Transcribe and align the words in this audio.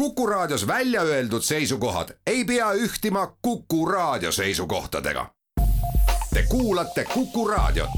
Kuku 0.00 0.26
Raadios 0.26 0.66
välja 0.66 1.02
öeldud 1.02 1.42
seisukohad 1.42 2.08
ei 2.26 2.44
pea 2.44 2.72
ühtima 2.72 3.36
Kuku 3.42 3.86
Raadio 3.86 4.32
seisukohtadega. 4.32 5.26
Te 6.34 6.42
kuulate 6.48 7.04
Kuku 7.04 7.48
Raadiot. 7.48 7.90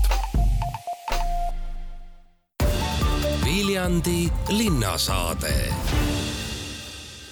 Viljandi 3.44 4.32
linnasaade 4.48 5.54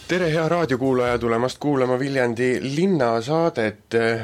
tere, 0.09 0.33
hea 0.33 0.49
raadiokuulaja, 0.49 1.19
tulemast 1.19 1.59
kuulama 1.59 1.99
Viljandi 1.99 2.59
linnasaadet. 2.77 3.81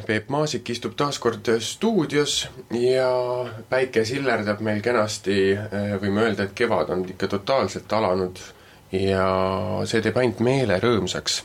Peep 0.06 0.28
Maasik 0.28 0.70
istub 0.70 0.94
taas 0.96 1.18
kord 1.18 1.58
stuudios 1.58 2.48
ja 2.70 3.10
päike 3.68 4.04
sillerdab 4.04 4.60
meil 4.60 4.80
kenasti. 4.80 5.58
võime 6.02 6.22
öelda, 6.22 6.42
et 6.42 6.54
kevad 6.54 6.90
on 6.90 7.04
ikka 7.08 7.26
totaalselt 7.26 7.92
alanud 7.92 8.38
ja 8.92 9.26
see 9.88 10.02
teeb 10.04 10.18
ainult 10.20 10.40
meele 10.46 10.78
rõõmsaks, 10.82 11.40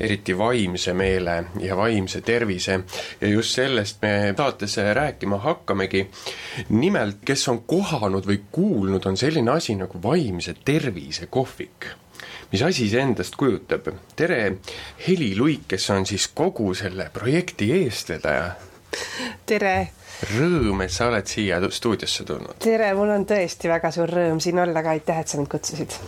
eriti 0.00 0.36
vaimse 0.38 0.94
meele 0.94 1.36
ja 1.62 1.76
vaimse 1.76 2.20
tervise. 2.20 2.80
ja 3.20 3.28
just 3.28 3.54
sellest 3.54 4.02
me 4.02 4.34
saates 4.36 4.76
rääkima 4.76 5.38
hakkamegi. 5.38 6.06
nimelt, 6.68 7.16
kes 7.24 7.48
on 7.48 7.62
kohanud 7.66 8.26
või 8.26 8.40
kuulnud, 8.52 9.06
on 9.06 9.16
selline 9.16 9.50
asi 9.50 9.74
nagu 9.74 10.02
vaimse 10.02 10.54
tervise 10.64 11.26
kohvik 11.26 11.90
mis 12.52 12.62
asi 12.62 12.88
see 12.88 13.00
endast 13.02 13.36
kujutab? 13.36 13.88
tere, 14.16 14.56
Heli 15.08 15.34
Luik, 15.38 15.66
kes 15.68 15.90
on 15.90 16.06
siis 16.06 16.28
kogu 16.28 16.74
selle 16.74 17.10
projekti 17.12 17.72
eestvedaja. 17.72 18.52
tere! 19.46 19.76
Rõõm, 20.30 20.84
et 20.84 20.92
sa 20.94 21.08
oled 21.10 21.26
siia 21.26 21.58
stuudiosse 21.70 22.24
tulnud. 22.24 22.54
tere, 22.62 22.94
mul 22.94 23.10
on 23.10 23.26
tõesti 23.26 23.68
väga 23.68 23.90
suur 23.90 24.08
rõõm 24.08 24.38
siin 24.40 24.62
olla 24.62 24.82
ka, 24.82 24.94
aitäh, 24.94 25.18
et 25.20 25.28
sa 25.28 25.40
mind 25.40 25.50
kutsusid 25.50 25.98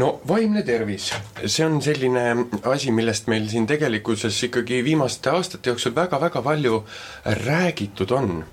no 0.00 0.10
vaimne 0.28 0.62
tervis, 0.66 1.10
see 1.44 1.64
on 1.66 1.78
selline 1.84 2.24
asi, 2.68 2.92
millest 2.94 3.30
meil 3.32 3.46
siin 3.50 3.66
tegelikkuses 3.68 4.38
ikkagi 4.48 4.82
viimaste 4.84 5.32
aastate 5.32 5.72
jooksul 5.72 5.94
väga-väga 5.96 6.42
palju 6.44 6.82
räägitud 7.44 8.12
on. 8.16 8.44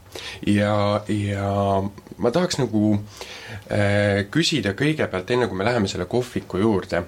ja, 0.48 1.04
ja 1.10 1.50
ma 2.18 2.32
tahaks 2.32 2.60
nagu 2.62 2.94
äh, 2.96 4.24
küsida 4.32 4.76
kõigepealt, 4.78 5.34
enne 5.34 5.50
kui 5.50 5.58
me 5.58 5.68
läheme 5.68 5.90
selle 5.92 6.06
kohviku 6.10 6.62
juurde, 6.62 7.04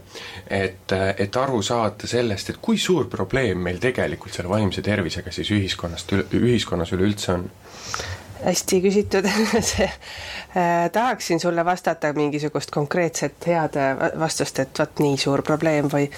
et, 0.48 0.92
et 0.92 1.40
aru 1.42 1.62
saada 1.64 2.10
sellest, 2.10 2.50
et 2.50 2.62
kui 2.62 2.82
suur 2.82 3.08
probleem 3.12 3.62
meil 3.62 3.80
tegelikult 3.84 4.34
selle 4.34 4.52
vaimse 4.52 4.84
tervisega 4.86 5.32
siis 5.32 5.54
ühiskonnast, 5.56 6.16
ühiskonnas 6.36 6.96
üleüldse 6.98 7.34
on 7.38 7.50
hästi 8.44 8.82
küsitud. 8.82 9.28
See 9.72 9.88
äh, 9.88 10.90
tahaksin 10.92 11.40
sulle 11.40 11.66
vastata 11.66 12.14
mingisugust 12.14 12.72
konkreetset 12.72 13.48
head 13.48 13.80
äh, 13.80 13.96
vastust, 14.20 14.60
et 14.60 14.80
vot 14.80 15.00
nii 15.04 15.18
suur 15.22 15.44
probleem 15.46 15.90
või 15.92 16.10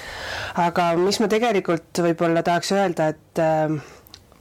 aga 0.64 0.92
mis 1.00 1.22
ma 1.24 1.30
tegelikult 1.32 2.04
võib-olla 2.08 2.44
tahaks 2.46 2.74
öelda, 2.76 3.12
et 3.14 3.44
äh, 3.44 3.78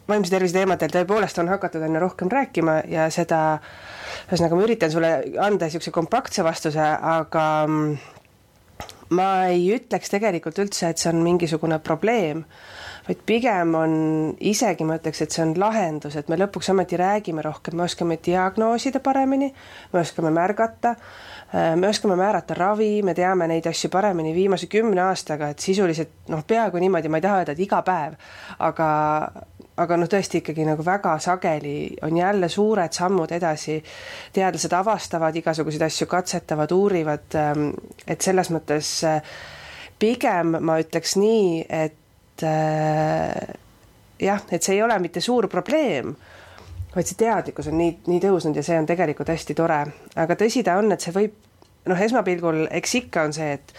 vaimse 0.09 0.33
tervise 0.33 0.59
teemadel 0.59 0.93
tõepoolest 0.93 1.39
on 1.43 1.51
hakatud 1.51 1.83
aina 1.83 2.03
rohkem 2.03 2.31
rääkima 2.33 2.81
ja 2.91 3.09
seda 3.15 3.59
ühesõnaga 4.29 4.59
ma 4.59 4.67
üritan 4.67 4.93
sulle 4.93 5.13
anda 5.43 5.67
niisuguse 5.67 5.93
kompaktse 5.95 6.45
vastuse, 6.47 6.83
aga 6.83 7.47
mm, 7.67 8.16
ma 9.15 9.47
ei 9.53 9.69
ütleks 9.77 10.11
tegelikult 10.11 10.59
üldse, 10.59 10.91
et 10.91 10.99
see 10.99 11.13
on 11.13 11.23
mingisugune 11.23 11.79
probleem 11.85 12.45
vaid 13.07 13.23
pigem 13.27 13.75
on 13.79 13.93
isegi 14.43 14.85
ma 14.87 14.97
ütleks, 14.99 15.23
et 15.23 15.35
see 15.35 15.45
on 15.45 15.55
lahendus, 15.61 16.17
et 16.19 16.31
me 16.31 16.39
lõpuks 16.41 16.73
ometi 16.73 16.99
räägime 16.99 17.45
rohkem, 17.45 17.77
me 17.79 17.87
oskame 17.87 18.19
diagnoosida 18.23 19.01
paremini, 19.05 19.53
me 19.93 20.01
oskame 20.01 20.33
märgata, 20.35 20.97
me 21.79 21.89
oskame 21.89 22.17
määrata 22.19 22.57
ravi, 22.59 23.03
me 23.07 23.15
teame 23.15 23.47
neid 23.51 23.69
asju 23.71 23.91
paremini 23.93 24.35
viimase 24.35 24.67
kümne 24.71 25.05
aastaga, 25.07 25.53
et 25.55 25.63
sisuliselt 25.63 26.33
noh, 26.33 26.43
peaaegu 26.47 26.83
niimoodi, 26.83 27.13
ma 27.13 27.21
ei 27.21 27.27
taha 27.29 27.43
öelda, 27.43 27.55
et 27.55 27.63
iga 27.63 27.83
päev, 27.87 28.19
aga 28.67 28.89
aga 29.77 29.99
noh, 30.01 30.09
tõesti 30.09 30.41
ikkagi 30.41 30.65
nagu 30.67 30.85
väga 30.85 31.17
sageli 31.23 31.97
on 32.07 32.17
jälle 32.17 32.49
suured 32.49 32.93
sammud 32.97 33.33
edasi. 33.33 33.77
teadlased 34.33 34.73
avastavad 34.73 35.37
igasuguseid 35.37 35.83
asju, 35.83 36.07
katsetavad, 36.07 36.73
uurivad, 36.73 37.29
ähm, 37.35 37.69
et 38.07 38.21
selles 38.21 38.51
mõttes 38.51 38.93
äh, 39.05 39.21
pigem 39.99 40.57
ma 40.61 40.79
ütleks 40.81 41.17
nii, 41.21 41.67
et 41.69 42.45
äh, 42.45 43.55
jah, 44.21 44.43
et 44.51 44.63
see 44.63 44.77
ei 44.79 44.83
ole 44.83 44.99
mitte 44.99 45.21
suur 45.21 45.49
probleem, 45.53 46.15
vaid 46.95 47.09
see 47.09 47.21
teadlikkus 47.21 47.69
on 47.69 47.77
nii, 47.81 47.99
nii 48.09 48.23
tõusnud 48.25 48.57
ja 48.57 48.65
see 48.65 48.79
on 48.81 48.89
tegelikult 48.89 49.29
hästi 49.29 49.57
tore, 49.57 49.83
aga 50.17 50.39
tõsi 50.41 50.65
ta 50.65 50.79
on, 50.81 50.93
et 50.93 51.05
see 51.05 51.13
võib 51.17 51.37
noh, 51.87 52.01
esmapilgul 52.01 52.65
eks 52.81 52.95
ikka 53.03 53.29
on 53.29 53.37
see, 53.37 53.53
et 53.59 53.77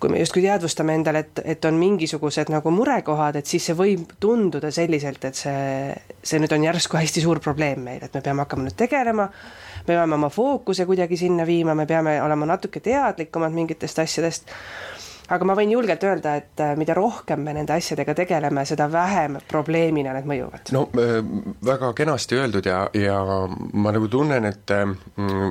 kui 0.00 0.10
me 0.12 0.20
justkui 0.22 0.42
teadvustame 0.44 0.94
endale, 0.94 1.24
et, 1.24 1.40
et 1.56 1.64
on 1.66 1.78
mingisugused 1.78 2.52
nagu 2.54 2.70
murekohad, 2.70 3.38
et 3.40 3.50
siis 3.50 3.64
see 3.68 3.76
võib 3.78 4.12
tunduda 4.22 4.70
selliselt, 4.74 5.24
et 5.26 5.38
see, 5.38 5.94
see 6.22 6.38
nüüd 6.42 6.54
on 6.54 6.66
järsku 6.68 7.00
hästi 7.00 7.24
suur 7.24 7.42
probleem 7.42 7.82
meil, 7.88 8.04
et 8.06 8.14
me 8.14 8.22
peame 8.22 8.44
hakkama 8.44 8.68
nüüd 8.68 8.78
tegelema, 8.78 9.26
me 9.88 9.96
peame 9.96 10.18
oma 10.18 10.30
fookuse 10.30 10.86
kuidagi 10.86 11.18
sinna 11.18 11.46
viima, 11.48 11.74
me 11.74 11.86
peame 11.90 12.18
olema 12.22 12.46
natuke 12.54 12.82
teadlikumad 12.84 13.54
mingitest 13.56 13.98
asjadest 14.04 14.54
aga 15.28 15.48
ma 15.48 15.54
võin 15.58 15.72
julgelt 15.72 16.04
öelda, 16.08 16.34
et 16.40 16.62
äh, 16.62 16.74
mida 16.80 16.94
rohkem 16.96 17.42
me 17.44 17.52
nende 17.56 17.74
asjadega 17.76 18.14
tegeleme, 18.16 18.64
seda 18.68 18.88
vähem 18.92 19.38
probleemina 19.48 20.14
need 20.16 20.28
mõjuvad. 20.28 20.72
no 20.72 20.86
äh, 20.96 21.18
väga 21.64 21.92
kenasti 21.96 22.38
öeldud 22.38 22.68
ja, 22.68 22.80
ja 22.96 23.18
ma 23.72 23.92
nagu 23.94 24.08
tunnen, 24.08 24.48
et 24.48 24.72
äh, 24.74 24.86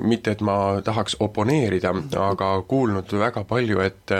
mitte, 0.01 0.33
et 0.33 0.41
ma 0.45 0.57
tahaks 0.85 1.17
oponeerida, 1.23 1.93
aga 2.21 2.51
kuulnud 2.67 3.13
väga 3.19 3.43
palju, 3.47 3.81
et 3.85 4.15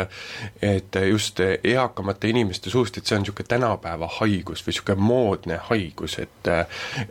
et 0.62 0.96
just 1.10 1.40
eakamate 1.42 2.30
inimeste 2.30 2.70
suust, 2.70 2.98
et 2.98 3.08
see 3.08 3.16
on 3.18 3.24
niisugune 3.24 3.50
tänapäeva 3.50 4.10
haigus 4.20 4.64
või 4.66 4.74
niisugune 4.74 5.08
moodne 5.10 5.60
haigus, 5.70 6.18
et 6.22 6.52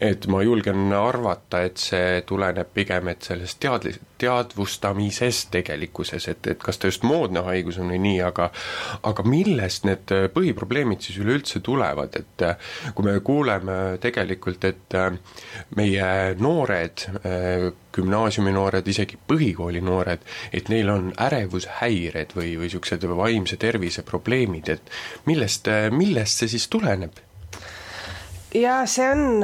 et 0.01 0.27
ma 0.31 0.43
julgen 0.45 0.93
arvata, 0.97 1.63
et 1.67 1.81
see 1.81 2.23
tuleneb 2.27 2.71
pigem, 2.75 3.09
et 3.11 3.27
sellest 3.27 3.59
teadlis-, 3.63 4.01
teadvustamisest 4.19 5.51
tegelikkuses, 5.51 6.28
et, 6.28 6.47
et 6.47 6.63
kas 6.63 6.78
ta 6.78 6.91
just 6.91 7.05
moodne 7.07 7.43
haigus 7.47 7.78
on 7.83 7.91
või 7.93 8.01
nii, 8.03 8.21
aga 8.25 8.35
aga 8.41 9.24
millest 9.26 9.86
need 9.88 10.12
põhiprobleemid 10.34 11.04
siis 11.04 11.20
üleüldse 11.22 11.62
tulevad, 11.64 12.16
et 12.20 12.44
kui 12.94 13.06
me 13.06 13.19
kuuleme 13.24 13.76
tegelikult, 14.02 14.64
et 14.69 14.97
meie 15.76 16.10
noored, 16.41 17.06
gümnaasiumi 17.97 18.52
noored, 18.52 18.88
isegi 18.92 19.19
põhikooli 19.28 19.80
noored, 19.84 20.26
et 20.52 20.69
neil 20.72 20.91
on 20.92 21.12
ärevushäired 21.26 22.36
või, 22.36 22.54
või 22.60 22.69
niisugused 22.69 23.06
vaimse 23.16 23.56
tervise 23.60 24.04
probleemid, 24.06 24.68
et 24.76 24.92
millest, 25.26 25.70
millest 25.94 26.42
see 26.42 26.56
siis 26.56 26.68
tuleneb? 26.72 27.24
ja 28.56 28.78
see 28.88 29.08
on 29.10 29.42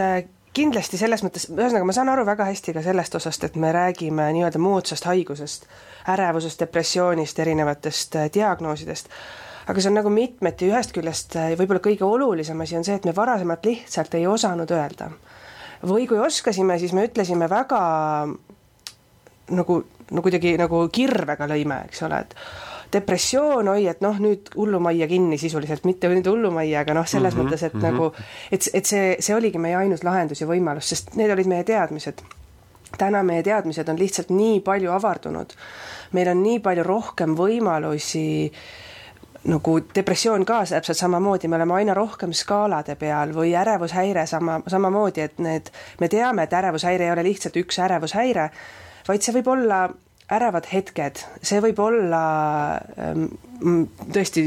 kindlasti 0.56 1.00
selles 1.00 1.22
mõttes, 1.24 1.46
ühesõnaga 1.50 1.86
ma 1.88 1.94
saan 1.96 2.10
aru 2.12 2.24
väga 2.28 2.46
hästi 2.48 2.74
ka 2.76 2.82
sellest 2.84 3.16
osast, 3.18 3.44
et 3.46 3.56
me 3.56 3.72
räägime 3.72 4.28
nii-öelda 4.36 4.60
moodsast 4.62 5.06
haigusest, 5.08 5.66
ärevusest, 6.12 6.60
depressioonist, 6.60 7.38
erinevatest 7.44 8.18
äh, 8.20 8.28
diagnoosidest, 8.34 9.08
aga 9.66 9.80
see 9.80 9.92
on 9.92 9.98
nagu 10.00 10.12
mitmeti, 10.12 10.68
ühest 10.72 10.94
küljest 10.96 11.36
äh, 11.40 11.52
võib-olla 11.58 11.82
kõige 11.84 12.06
olulisem 12.08 12.60
asi 12.60 12.76
on 12.78 12.84
see, 12.86 12.98
et 13.00 13.08
me 13.08 13.16
varasemalt 13.16 13.64
lihtsalt 13.68 14.18
ei 14.18 14.26
osanud 14.26 14.70
öelda. 14.70 15.10
või 15.88 16.06
kui 16.06 16.18
oskasime, 16.18 16.78
siis 16.78 16.92
me 16.92 17.08
ütlesime 17.08 17.48
väga 17.50 17.80
nagu, 19.50 19.78
no 20.10 20.22
kuidagi 20.22 20.54
nagu 20.60 20.84
kirvega 20.92 21.48
lõime, 21.50 21.82
eks 21.88 22.04
ole, 22.06 22.20
et 22.20 22.36
depressioon, 22.92 23.68
oi, 23.72 23.86
et 23.90 24.02
noh, 24.04 24.18
nüüd 24.20 24.52
hullumajja 24.56 25.08
kinni 25.10 25.38
sisuliselt, 25.40 25.86
mitte 25.88 26.10
nüüd 26.12 26.28
hullumajja, 26.28 26.84
aga 26.84 26.96
noh, 26.98 27.08
selles 27.08 27.34
mm 27.34 27.40
-hmm, 27.40 27.48
mõttes, 27.48 27.66
et 27.66 27.74
mm 27.74 27.80
-hmm. 27.80 27.92
nagu 27.92 28.12
et, 28.52 28.68
et 28.74 28.86
see, 28.86 29.16
see 29.20 29.36
oligi 29.36 29.58
meie 29.58 29.76
ainus 29.76 30.04
lahendus 30.04 30.40
ja 30.40 30.46
võimalus, 30.46 30.88
sest 30.92 31.16
need 31.16 31.30
olid 31.30 31.46
meie 31.46 31.64
teadmised. 31.64 32.22
täna 32.98 33.22
meie 33.22 33.42
teadmised 33.42 33.88
on 33.88 33.98
lihtsalt 33.98 34.30
nii 34.30 34.60
palju 34.60 34.90
avardunud, 34.92 35.52
meil 36.12 36.28
on 36.28 36.42
nii 36.42 36.58
palju 36.60 36.82
rohkem 36.82 37.36
võimalusi 37.36 38.52
nagu 39.44 39.80
depressioon 39.94 40.44
ka 40.44 40.62
täpselt 40.68 40.98
samamoodi, 40.98 41.48
me 41.48 41.56
oleme 41.56 41.74
aina 41.74 41.94
rohkem 41.94 42.32
skaalade 42.32 42.94
peal 42.94 43.32
või 43.34 43.56
ärevushäire 43.58 44.26
sama, 44.26 44.60
samamoodi, 44.66 45.20
et 45.20 45.38
need, 45.38 45.70
me 46.00 46.08
teame, 46.08 46.42
et 46.42 46.52
ärevushäire 46.52 47.04
ei 47.04 47.10
ole 47.10 47.24
lihtsalt 47.26 47.56
üks 47.56 47.78
ärevushäire, 47.78 48.50
vaid 49.08 49.22
see 49.22 49.34
võib 49.34 49.48
olla 49.48 49.88
ärevad 50.32 50.66
hetked, 50.72 51.22
see 51.42 51.60
võib 51.62 51.78
olla 51.82 52.22
ähm, 52.98 53.26
tõesti 54.12 54.42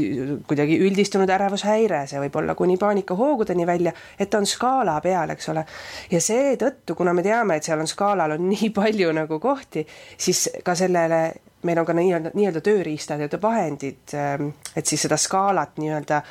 kuidagi 0.48 0.78
üldistunud 0.84 1.30
ärevushäire, 1.32 2.02
see 2.10 2.20
võib 2.26 2.36
olla 2.40 2.56
kuni 2.58 2.76
paanikahoogudeni 2.80 3.66
välja, 3.68 3.92
et 4.18 4.34
on 4.34 4.46
skaala 4.46 4.98
peal, 5.04 5.32
eks 5.34 5.50
ole. 5.52 5.64
ja 6.10 6.20
seetõttu, 6.20 6.94
kuna 6.98 7.14
me 7.16 7.24
teame, 7.26 7.56
et 7.56 7.66
seal 7.66 7.82
on 7.82 7.90
skaalal 7.90 8.36
on 8.36 8.48
nii 8.52 8.70
palju 8.76 9.12
nagu 9.16 9.40
kohti, 9.42 9.86
siis 10.18 10.48
ka 10.64 10.76
sellele 10.78 11.22
meil 11.66 11.80
on 11.82 11.86
ka 11.88 11.96
nii-öelda, 11.96 12.30
nii-öelda 12.36 12.62
tööriistad 12.62 13.22
ja 13.22 13.42
vahendid, 13.42 14.04
ähm, 14.14 14.52
et 14.76 14.86
siis 14.86 15.06
seda 15.06 15.18
skaalat 15.20 15.80
nii-öelda 15.82 16.22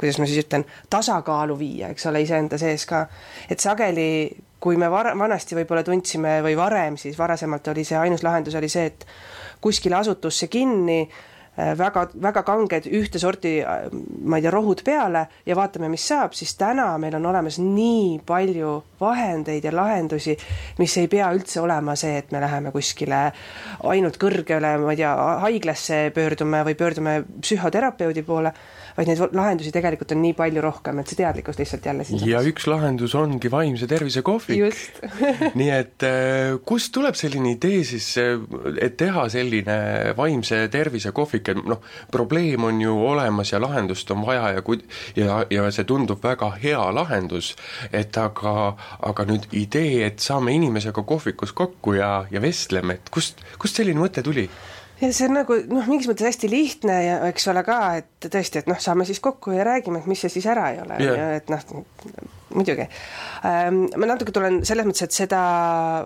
kuidas 0.00 0.16
ma 0.16 0.24
siis 0.24 0.46
ütlen, 0.46 0.64
tasakaalu 0.90 1.58
viia, 1.60 1.90
eks 1.92 2.06
ole, 2.08 2.22
iseenda 2.24 2.58
sees 2.58 2.86
ka. 2.88 3.02
et 3.50 3.60
sageli 3.60 4.06
kui 4.60 4.76
me 4.80 4.90
var-, 4.92 5.14
vanasti 5.18 5.58
võib-olla 5.58 5.84
tundsime 5.86 6.38
või 6.44 6.56
varem 6.58 6.96
siis, 7.00 7.18
varasemalt 7.18 7.72
oli 7.72 7.84
see 7.88 7.98
ainus 7.98 8.24
lahendus 8.26 8.56
oli 8.60 8.68
see, 8.68 8.86
et 8.92 9.06
kuskile 9.60 9.98
asutusse 10.00 10.48
kinni, 10.52 11.02
väga, 11.56 12.04
väga 12.22 12.42
kanged 12.46 12.86
ühte 12.94 13.20
sorti, 13.20 13.58
ma 13.60 14.38
ei 14.38 14.44
tea, 14.44 14.52
rohud 14.54 14.82
peale 14.86 15.24
ja 15.46 15.56
vaatame, 15.58 15.90
mis 15.92 16.04
saab, 16.08 16.34
siis 16.36 16.54
täna 16.58 16.86
meil 17.02 17.16
on 17.18 17.26
olemas 17.32 17.58
nii 17.60 18.20
palju 18.26 18.74
vahendeid 19.00 19.66
ja 19.66 19.74
lahendusi, 19.74 20.36
mis 20.78 20.96
ei 21.00 21.08
pea 21.10 21.30
üldse 21.34 21.60
olema 21.62 21.96
see, 21.98 22.16
et 22.22 22.32
me 22.32 22.42
läheme 22.42 22.72
kuskile 22.74 23.22
ainult 23.90 24.20
kõrgele, 24.20 24.76
ma 24.84 24.94
ei 24.94 25.02
tea, 25.02 25.14
haiglasse 25.44 26.02
pöördume 26.16 26.62
või 26.68 26.78
pöördume 26.78 27.16
psühhoterapeudi 27.40 28.24
poole 28.26 28.54
vaid 29.00 29.08
neid 29.08 29.36
lahendusi 29.36 29.72
tegelikult 29.72 30.12
on 30.14 30.20
nii 30.20 30.34
palju 30.36 30.62
rohkem, 30.64 31.00
et 31.00 31.10
see 31.10 31.18
teadlikkus 31.20 31.58
lihtsalt 31.60 31.86
jälle 31.88 32.04
siin 32.04 32.20
ja 32.28 32.42
üks 32.44 32.66
lahendus 32.68 33.14
ongi 33.16 33.50
vaimse 33.52 33.88
tervise 33.90 34.22
kohvik. 34.26 34.76
nii 35.60 35.70
et 35.72 36.06
äh, 36.06 36.58
kust 36.66 36.92
tuleb 36.96 37.16
selline 37.18 37.54
idee 37.54 37.80
siis, 37.88 38.10
äh, 38.20 38.36
et 38.82 38.98
teha 39.00 39.26
selline 39.32 39.78
vaimse 40.18 40.62
tervise 40.72 41.14
kohvik, 41.16 41.52
et 41.52 41.62
noh, 41.64 41.80
probleem 42.12 42.68
on 42.68 42.80
ju 42.82 42.96
olemas 43.10 43.54
ja 43.54 43.62
lahendust 43.62 44.10
on 44.12 44.26
vaja 44.26 44.52
ja 44.56 44.64
kui 44.66 44.82
ja, 45.16 45.40
ja 45.50 45.68
see 45.72 45.88
tundub 45.88 46.20
väga 46.24 46.52
hea 46.60 46.82
lahendus, 46.94 47.54
et 47.92 48.16
aga, 48.20 48.74
aga 49.06 49.28
nüüd 49.30 49.48
idee, 49.56 50.04
et 50.10 50.20
saame 50.20 50.52
inimesega 50.58 51.04
kohvikus 51.06 51.54
kokku 51.56 51.96
ja, 51.96 52.12
ja 52.30 52.42
vestleme, 52.42 53.00
et 53.00 53.12
kust, 53.14 53.40
kust 53.58 53.80
selline 53.80 54.02
mõte 54.02 54.24
tuli? 54.26 54.48
Ja 55.00 55.12
see 55.14 55.28
on 55.28 55.38
nagu 55.38 55.56
noh, 55.70 55.86
mingis 55.88 56.08
mõttes 56.10 56.28
hästi 56.28 56.50
lihtne 56.52 56.98
ja 57.04 57.16
eks 57.30 57.48
ole 57.52 57.62
ka, 57.66 57.78
et 58.00 58.28
tõesti, 58.28 58.60
et 58.60 58.68
noh, 58.70 58.80
saame 58.80 59.06
siis 59.08 59.22
kokku 59.24 59.54
ja 59.56 59.64
räägime, 59.66 60.02
et 60.02 60.10
mis 60.10 60.20
see 60.20 60.32
siis 60.32 60.46
ära 60.50 60.70
ei 60.74 60.82
ole 60.82 61.00
yeah., 61.00 61.34
et 61.38 61.50
noh, 61.52 61.64
muidugi 62.54 62.84
ähm,. 63.46 63.82
ma 63.96 64.08
natuke 64.10 64.34
tulen 64.34 64.60
selles 64.68 64.86
mõttes, 64.88 65.06
et 65.06 65.16
seda 65.16 65.40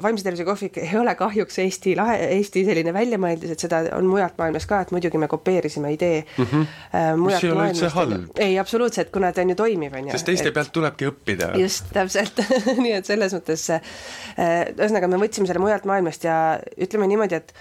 vaimse 0.03 0.27
tervise 0.27 0.47
kohvik 0.47 0.79
ei 0.83 0.95
ole 1.01 1.15
kahjuks 1.19 1.59
Eesti 1.65 1.95
lahe, 1.99 2.19
Eesti 2.37 2.65
selline 2.69 2.95
väljamõeldis, 2.95 3.55
et 3.55 3.67
seda 3.67 3.83
on 3.99 4.09
mujalt 4.11 4.39
maailmas 4.41 4.69
ka, 4.71 4.83
et 4.85 4.95
muidugi 4.95 5.21
me 5.21 5.29
kopeerisime 5.31 5.93
idee 5.95 6.25
mm. 6.25 6.51
-hmm. 6.51 6.67
Äh, 6.95 7.13
mis 7.19 7.39
ei 7.43 7.51
ole 7.51 7.69
üldse 7.73 7.91
halb. 7.95 8.29
ei, 8.39 8.59
absoluutselt, 8.59 9.11
kuna 9.15 9.33
ta 9.33 9.43
on 9.43 9.55
ju 9.55 9.57
toimiv, 9.59 9.95
on 9.99 10.11
ju. 10.11 10.17
sest 10.17 10.31
teiste 10.31 10.51
et, 10.53 10.55
pealt 10.55 10.73
tulebki 10.73 11.09
õppida. 11.11 11.55
just, 11.59 11.91
täpselt 11.93 12.45
nii 12.85 12.93
et 13.01 13.09
selles 13.09 13.35
mõttes 13.35 13.71
äh, 13.75 13.95
ühesõnaga, 14.77 15.09
me 15.11 15.23
võtsime 15.25 15.51
selle 15.51 15.65
mujalt 15.65 15.89
maailmast 15.89 16.29
ja 16.29 16.61
ütleme 16.79 17.09
niimoodi, 17.11 17.43
et 17.43 17.57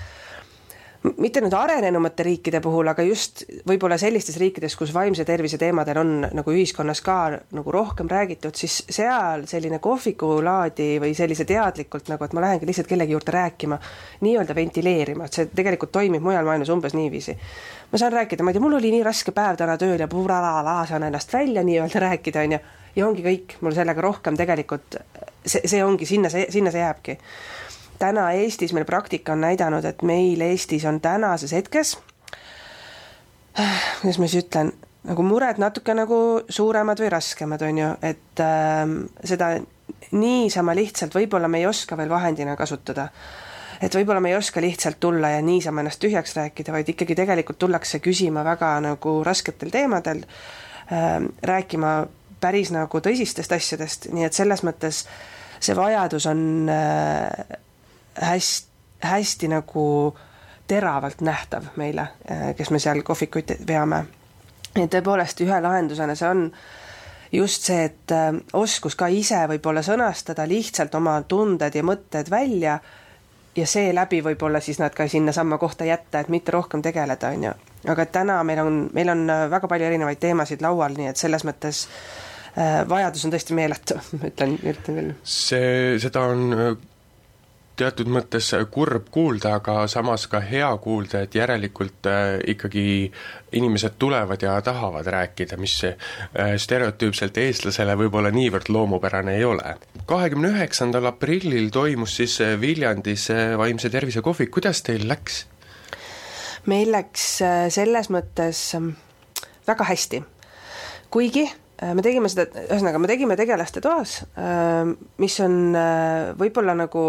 mitte 1.03 1.41
nüüd 1.43 1.53
arenenumate 1.55 2.23
riikide 2.23 2.59
puhul, 2.63 2.87
aga 2.87 3.03
just 3.03 3.43
võib-olla 3.67 3.97
sellistes 3.99 4.37
riikides, 4.39 4.75
kus 4.79 4.93
vaimse 4.95 5.25
tervise 5.27 5.59
teemadel 5.59 5.99
on 5.99 6.11
nagu 6.31 6.53
ühiskonnas 6.53 7.01
ka 7.03 7.17
nagu 7.55 7.73
rohkem 7.75 8.07
räägitud, 8.11 8.55
siis 8.55 8.79
seal 8.87 9.43
selline 9.49 9.79
kohvikulaadi 9.83 10.97
või 11.03 11.11
sellise 11.17 11.45
teadlikult 11.49 12.11
nagu, 12.11 12.23
et 12.23 12.35
ma 12.35 12.45
lähengi 12.45 12.69
lihtsalt 12.69 12.87
kellegi 12.91 13.15
juurde 13.15 13.35
rääkima, 13.35 13.79
nii-öelda 14.23 14.55
ventileerima, 14.55 15.27
et 15.27 15.39
see 15.39 15.49
tegelikult 15.51 15.91
toimib 15.95 16.23
mujal 16.23 16.47
maailmas 16.47 16.71
umbes 16.73 16.95
niiviisi. 16.95 17.35
ma 17.91 17.99
saan 17.99 18.13
rääkida, 18.13 18.43
ma 18.43 18.51
ei 18.51 18.57
tea, 18.57 18.63
mul 18.63 18.79
oli 18.79 18.93
nii 18.95 19.03
raske 19.03 19.35
päev 19.35 19.59
täna 19.59 19.77
tööl 19.77 19.99
ja 19.99 20.07
puralala, 20.07 20.79
saan 20.87 21.03
ennast 21.03 21.33
välja 21.33 21.63
nii-öelda 21.63 21.99
rääkida, 22.07 22.47
on 22.47 22.55
ju, 22.55 22.61
ja 22.95 23.07
ongi 23.07 23.25
kõik, 23.25 23.57
mul 23.61 23.75
sellega 23.75 24.01
rohkem 24.01 24.37
tegelikult 24.39 24.97
see, 25.45 25.61
see 25.67 25.83
ongi, 25.83 26.07
sinna 26.07 26.31
see, 26.31 26.47
sinna 26.53 26.71
see 26.71 26.81
jääbki 26.81 27.17
täna 27.99 28.31
Eestis 28.37 28.73
meil 28.73 28.85
praktika 28.85 29.33
on 29.33 29.43
näidanud, 29.45 29.85
et 29.85 30.01
meil 30.01 30.41
Eestis 30.41 30.85
on 30.85 31.01
tänases 31.01 31.53
hetkes, 31.53 31.97
kuidas 34.01 34.19
ma 34.19 34.27
siis 34.27 34.45
ütlen, 34.45 34.73
nagu 35.07 35.23
mured 35.27 35.59
natuke 35.61 35.95
nagu 35.95 36.17
suuremad 36.49 36.99
või 37.03 37.11
raskemad, 37.13 37.63
on 37.67 37.81
ju, 37.81 37.93
et 38.05 38.43
äh, 38.43 38.83
seda 39.27 39.55
niisama 40.13 40.75
lihtsalt 40.77 41.15
võib-olla 41.15 41.49
me 41.49 41.63
ei 41.63 41.67
oska 41.67 41.97
veel 41.97 42.11
vahendina 42.11 42.55
kasutada. 42.59 43.09
et 43.81 43.95
võib-olla 43.95 44.21
me 44.23 44.29
ei 44.31 44.37
oska 44.37 44.61
lihtsalt 44.61 44.99
tulla 44.99 45.29
ja 45.29 45.41
niisama 45.41 45.81
ennast 45.81 45.99
tühjaks 45.99 46.35
rääkida, 46.37 46.71
vaid 46.71 46.89
ikkagi 46.89 47.15
tegelikult 47.15 47.59
tullakse 47.59 47.99
küsima 47.99 48.43
väga 48.43 48.79
nagu 48.79 49.23
rasketel 49.23 49.71
teemadel 49.71 50.23
äh,, 50.23 51.19
rääkima 51.41 52.05
päris 52.39 52.71
nagu 52.71 52.99
tõsistest 52.99 53.51
asjadest, 53.55 54.07
nii 54.13 54.27
et 54.27 54.33
selles 54.33 54.63
mõttes 54.63 55.03
see 55.63 55.75
vajadus 55.75 56.27
on 56.31 56.69
äh, 56.71 57.59
hästi, 58.21 58.67
hästi 59.03 59.47
nagu 59.51 59.85
teravalt 60.67 61.21
nähtav 61.21 61.73
meile, 61.75 62.07
kes 62.57 62.69
me 62.71 62.79
seal 62.79 63.01
kohvikuid 63.03 63.57
veame. 63.67 64.05
ja 64.75 64.87
tõepoolest 64.87 65.43
ühe 65.43 65.59
lahendusena 65.61 66.15
see 66.15 66.29
on 66.29 66.47
just 67.33 67.67
see, 67.67 67.85
et 67.89 68.11
äh, 68.13 68.33
oskus 68.53 68.95
ka 68.99 69.09
ise 69.11 69.39
võib-olla 69.49 69.83
sõnastada 69.85 70.45
lihtsalt 70.49 70.93
oma 70.95 71.17
tunded 71.27 71.75
ja 71.75 71.83
mõtted 71.85 72.29
välja 72.31 72.77
ja 73.55 73.67
seeläbi 73.69 74.21
võib-olla 74.25 74.61
siis 74.63 74.79
nad 74.81 74.93
ka 74.95 75.07
sinnasamma 75.09 75.57
kohta 75.61 75.85
jätta, 75.85 76.21
et 76.21 76.29
mitte 76.33 76.53
rohkem 76.53 76.81
tegeleda, 76.85 77.33
on 77.33 77.47
ju. 77.49 77.53
aga 77.93 78.05
täna 78.05 78.37
meil 78.43 78.61
on, 78.63 78.83
meil 78.93 79.13
on 79.13 79.25
äh, 79.29 79.47
väga 79.51 79.69
palju 79.71 79.89
erinevaid 79.89 80.21
teemasid 80.21 80.61
laual, 80.65 80.97
nii 80.97 81.09
et 81.11 81.21
selles 81.21 81.45
mõttes 81.47 81.85
äh, 82.57 82.81
vajadus 82.89 83.25
on 83.25 83.33
tõesti 83.33 83.57
meeletu, 83.57 83.99
ütlen, 84.29 84.57
ütlen 84.61 84.99
küll. 84.99 85.13
see, 85.23 85.99
seda 86.03 86.27
on 86.33 86.53
teatud 87.79 88.09
mõttes 88.11 88.49
kurb 88.71 89.07
kuulda, 89.13 89.55
aga 89.57 89.87
samas 89.91 90.25
ka 90.29 90.41
hea 90.43 90.69
kuulda, 90.81 91.23
et 91.25 91.35
järelikult 91.35 92.09
äh, 92.09 92.35
ikkagi 92.53 92.85
inimesed 93.57 93.97
tulevad 94.01 94.43
ja 94.45 94.55
tahavad 94.65 95.07
rääkida, 95.15 95.57
mis 95.61 95.75
äh, 95.87 95.95
stereotüüpselt 96.57 97.37
eestlasele 97.41 97.95
võib-olla 97.99 98.33
niivõrd 98.33 98.69
loomupärane 98.73 99.37
ei 99.37 99.45
ole. 99.45 99.75
kahekümne 100.05 100.53
üheksandal 100.53 101.09
aprillil 101.09 101.71
toimus 101.73 102.17
siis 102.21 102.39
äh, 102.41 102.53
Viljandis 102.61 103.29
vaimse 103.57 103.89
tervise 103.89 104.21
kohvik, 104.21 104.51
kuidas 104.51 104.83
teil 104.85 105.07
läks? 105.09 105.45
meil 106.65 106.93
läks 106.93 107.41
selles 107.75 108.07
mõttes 108.13 108.69
ähm, 108.77 108.93
väga 109.67 109.89
hästi, 109.89 110.21
kuigi 111.11 111.49
me 111.95 112.03
tegime 112.05 112.29
seda, 112.31 112.45
ühesõnaga 112.63 112.99
me 113.01 113.09
tegime 113.09 113.35
tegelaste 113.39 113.81
toas, 113.83 114.15
äh, 114.39 114.87
mis 115.21 115.35
on 115.43 115.75
äh, 115.77 116.31
võib-olla 116.39 116.75
nagu 116.77 117.03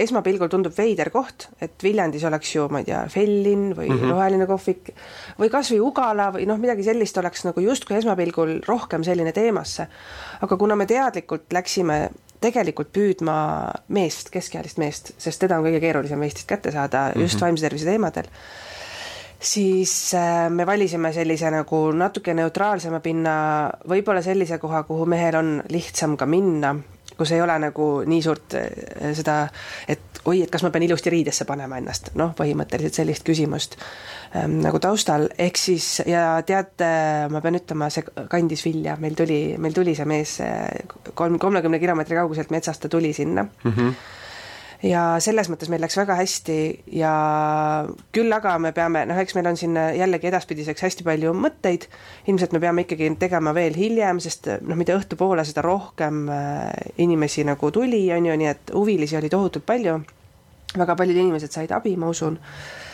esmapilgul 0.00 0.50
tundub 0.52 0.76
veider 0.76 1.10
koht, 1.14 1.48
et 1.62 1.82
Viljandis 1.82 2.24
oleks 2.28 2.54
ju, 2.54 2.68
ma 2.72 2.82
ei 2.82 2.88
tea, 2.88 3.02
Fellin 3.12 3.70
või 3.76 3.88
mm 3.88 3.98
-hmm. 3.98 4.14
Roheline 4.14 4.48
kohvik 4.50 4.92
või 5.40 5.50
kas 5.52 5.72
või 5.74 5.82
Ugala 5.90 6.30
või 6.36 6.46
noh, 6.46 6.60
midagi 6.60 6.86
sellist 6.86 7.18
oleks 7.18 7.44
nagu 7.48 7.60
justkui 7.60 7.96
esmapilgul 7.98 8.60
rohkem 8.68 9.04
selline 9.04 9.32
teemasse. 9.32 9.86
aga 10.40 10.56
kuna 10.56 10.76
me 10.76 10.86
teadlikult 10.86 11.52
läksime 11.52 12.10
tegelikult 12.40 12.92
püüdma 12.92 13.36
meest, 13.88 14.30
keskealist 14.30 14.78
meest, 14.78 15.12
sest 15.18 15.40
teda 15.40 15.58
on 15.58 15.64
kõige 15.64 15.80
keerulisem 15.80 16.22
Eestist 16.22 16.48
kätte 16.48 16.72
saada 16.72 17.12
just 17.14 17.34
mm 17.34 17.38
-hmm. 17.38 17.40
vaimse 17.40 17.62
tervise 17.62 17.84
teemadel 17.84 18.24
siis 19.40 20.14
äh, 20.14 20.50
me 20.50 20.66
valisime 20.66 21.12
sellise 21.12 21.50
nagu 21.50 21.88
natuke 21.96 22.34
neutraalsema 22.36 23.00
pinna, 23.00 23.34
võib-olla 23.88 24.22
sellise 24.22 24.58
koha, 24.60 24.84
kuhu 24.88 25.06
mehel 25.08 25.40
on 25.40 25.52
lihtsam 25.72 26.16
ka 26.20 26.28
minna, 26.28 26.74
kus 27.16 27.32
ei 27.36 27.42
ole 27.42 27.56
nagu 27.60 27.90
nii 28.08 28.22
suurt 28.24 28.56
äh, 28.60 29.10
seda, 29.16 29.42
et 29.88 30.22
oi, 30.28 30.42
et 30.44 30.52
kas 30.52 30.64
ma 30.64 30.70
pean 30.72 30.84
ilusti 30.84 31.12
riidesse 31.12 31.46
panema 31.48 31.80
ennast, 31.80 32.12
noh, 32.20 32.34
põhimõtteliselt 32.36 33.00
sellist 33.00 33.24
küsimust 33.26 33.78
ähm, 34.36 34.58
nagu 34.64 34.80
taustal, 34.82 35.30
ehk 35.40 35.60
siis 35.60 35.88
ja 36.08 36.42
teate, 36.46 36.90
ma 37.32 37.40
pean 37.44 37.56
ütlema, 37.60 37.88
see 37.92 38.04
kandis 38.30 38.64
vilja, 38.68 38.98
meil 39.00 39.16
tuli, 39.16 39.40
meil 39.58 39.76
tuli 39.76 39.96
see 39.96 40.08
mees 40.08 40.36
äh, 40.44 40.68
kolm, 41.14 41.40
kolmekümne 41.40 41.80
kilomeetri 41.82 42.20
kauguselt 42.20 42.52
metsast, 42.52 42.84
ta 42.84 42.92
tuli 42.92 43.14
sinna. 43.16 43.48
Mm. 43.64 43.76
-hmm 43.76 44.18
ja 44.86 45.02
selles 45.20 45.50
mõttes 45.52 45.70
meil 45.72 45.82
läks 45.84 45.98
väga 45.98 46.16
hästi 46.18 46.56
ja 46.96 47.12
küll 48.14 48.32
aga 48.32 48.56
me 48.62 48.72
peame, 48.76 49.04
noh, 49.08 49.18
eks 49.20 49.36
meil 49.36 49.50
on 49.50 49.58
siin 49.60 49.76
jällegi 49.76 50.30
edaspidiseks 50.30 50.86
hästi 50.86 51.06
palju 51.06 51.34
mõtteid, 51.36 51.86
ilmselt 52.32 52.54
me 52.56 52.62
peame 52.62 52.86
ikkagi 52.86 53.10
tegema 53.20 53.54
veel 53.56 53.76
hiljem, 53.76 54.22
sest 54.24 54.48
noh, 54.60 54.78
mida 54.80 54.96
õhtupoole, 54.98 55.44
seda 55.48 55.64
rohkem 55.66 56.26
äh, 56.32 56.68
inimesi 57.04 57.44
nagu 57.48 57.72
tuli, 57.74 58.06
on 58.16 58.30
ju, 58.30 58.38
nii 58.40 58.52
et 58.52 58.74
huvilisi 58.76 59.18
oli 59.20 59.32
tohutult 59.32 59.68
palju, 59.68 59.98
väga 60.76 60.96
paljud 60.96 61.24
inimesed 61.24 61.52
said 61.52 61.74
abi, 61.76 61.96
ma 62.00 62.08
usun. 62.12 62.38
Äh, 62.40 62.89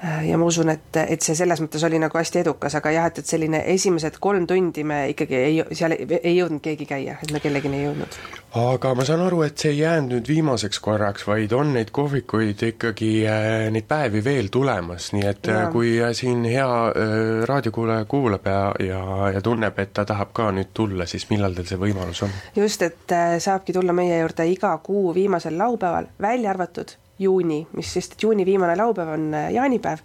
ja 0.00 0.38
ma 0.38 0.46
usun, 0.48 0.70
et, 0.72 0.96
et 0.96 1.20
see 1.22 1.36
selles 1.36 1.60
mõttes 1.60 1.82
oli 1.84 1.98
nagu 2.00 2.16
hästi 2.16 2.40
edukas, 2.40 2.74
aga 2.78 2.92
jah, 2.94 3.08
et, 3.10 3.20
et 3.20 3.28
selline 3.28 3.60
esimesed 3.74 4.16
kolm 4.22 4.46
tundi 4.48 4.84
me 4.86 5.02
ikkagi 5.12 5.36
ei, 5.36 5.58
seal 5.76 5.94
ei, 5.96 6.06
ei 6.22 6.36
jõudnud 6.38 6.62
keegi 6.64 6.86
käia, 6.88 7.18
et 7.20 7.32
me 7.34 7.42
kellelegi 7.42 7.68
ei 7.76 7.84
jõudnud. 7.84 8.16
aga 8.60 8.94
ma 8.96 9.04
saan 9.04 9.24
aru, 9.26 9.42
et 9.44 9.60
see 9.60 9.74
ei 9.74 9.82
jäänud 9.82 10.14
nüüd 10.14 10.30
viimaseks 10.30 10.80
korraks, 10.84 11.26
vaid 11.28 11.52
on 11.56 11.74
neid 11.76 11.92
kohvikuid 11.92 12.64
ikkagi 12.70 13.10
äh,, 13.28 13.66
neid 13.74 13.88
päevi 13.90 14.24
veel 14.24 14.48
tulemas, 14.52 15.10
nii 15.16 15.26
et 15.28 15.52
äh, 15.52 15.60
ja. 15.66 15.68
kui 15.74 15.92
äh, 16.00 16.14
siin 16.16 16.46
hea 16.48 16.70
äh, 16.88 17.44
raadiokuulaja 17.50 18.08
kuulab 18.08 18.48
ja, 18.48 18.62
ja, 18.86 19.02
ja 19.36 19.44
tunneb, 19.44 19.78
et 19.84 19.92
ta 19.96 20.06
tahab 20.08 20.32
ka 20.36 20.48
nüüd 20.56 20.72
tulla, 20.74 21.08
siis 21.10 21.28
millal 21.30 21.56
teil 21.58 21.68
see 21.68 21.80
võimalus 21.80 22.24
on? 22.24 22.32
just, 22.56 22.88
et 22.88 23.16
äh, 23.16 23.36
saabki 23.42 23.76
tulla 23.76 23.92
meie 23.96 24.22
juurde 24.22 24.48
iga 24.48 24.72
kuu 24.82 25.12
viimasel 25.14 25.60
laupäeval, 25.60 26.08
välja 26.20 26.54
arvatud 26.56 26.96
juuni, 27.20 27.60
mis 27.76 27.92
sest, 27.94 28.16
et 28.16 28.22
juuni 28.22 28.46
viimane 28.48 28.76
laupäev 28.78 29.14
on 29.14 29.34
äh, 29.34 29.50
jaanipäev. 29.52 30.00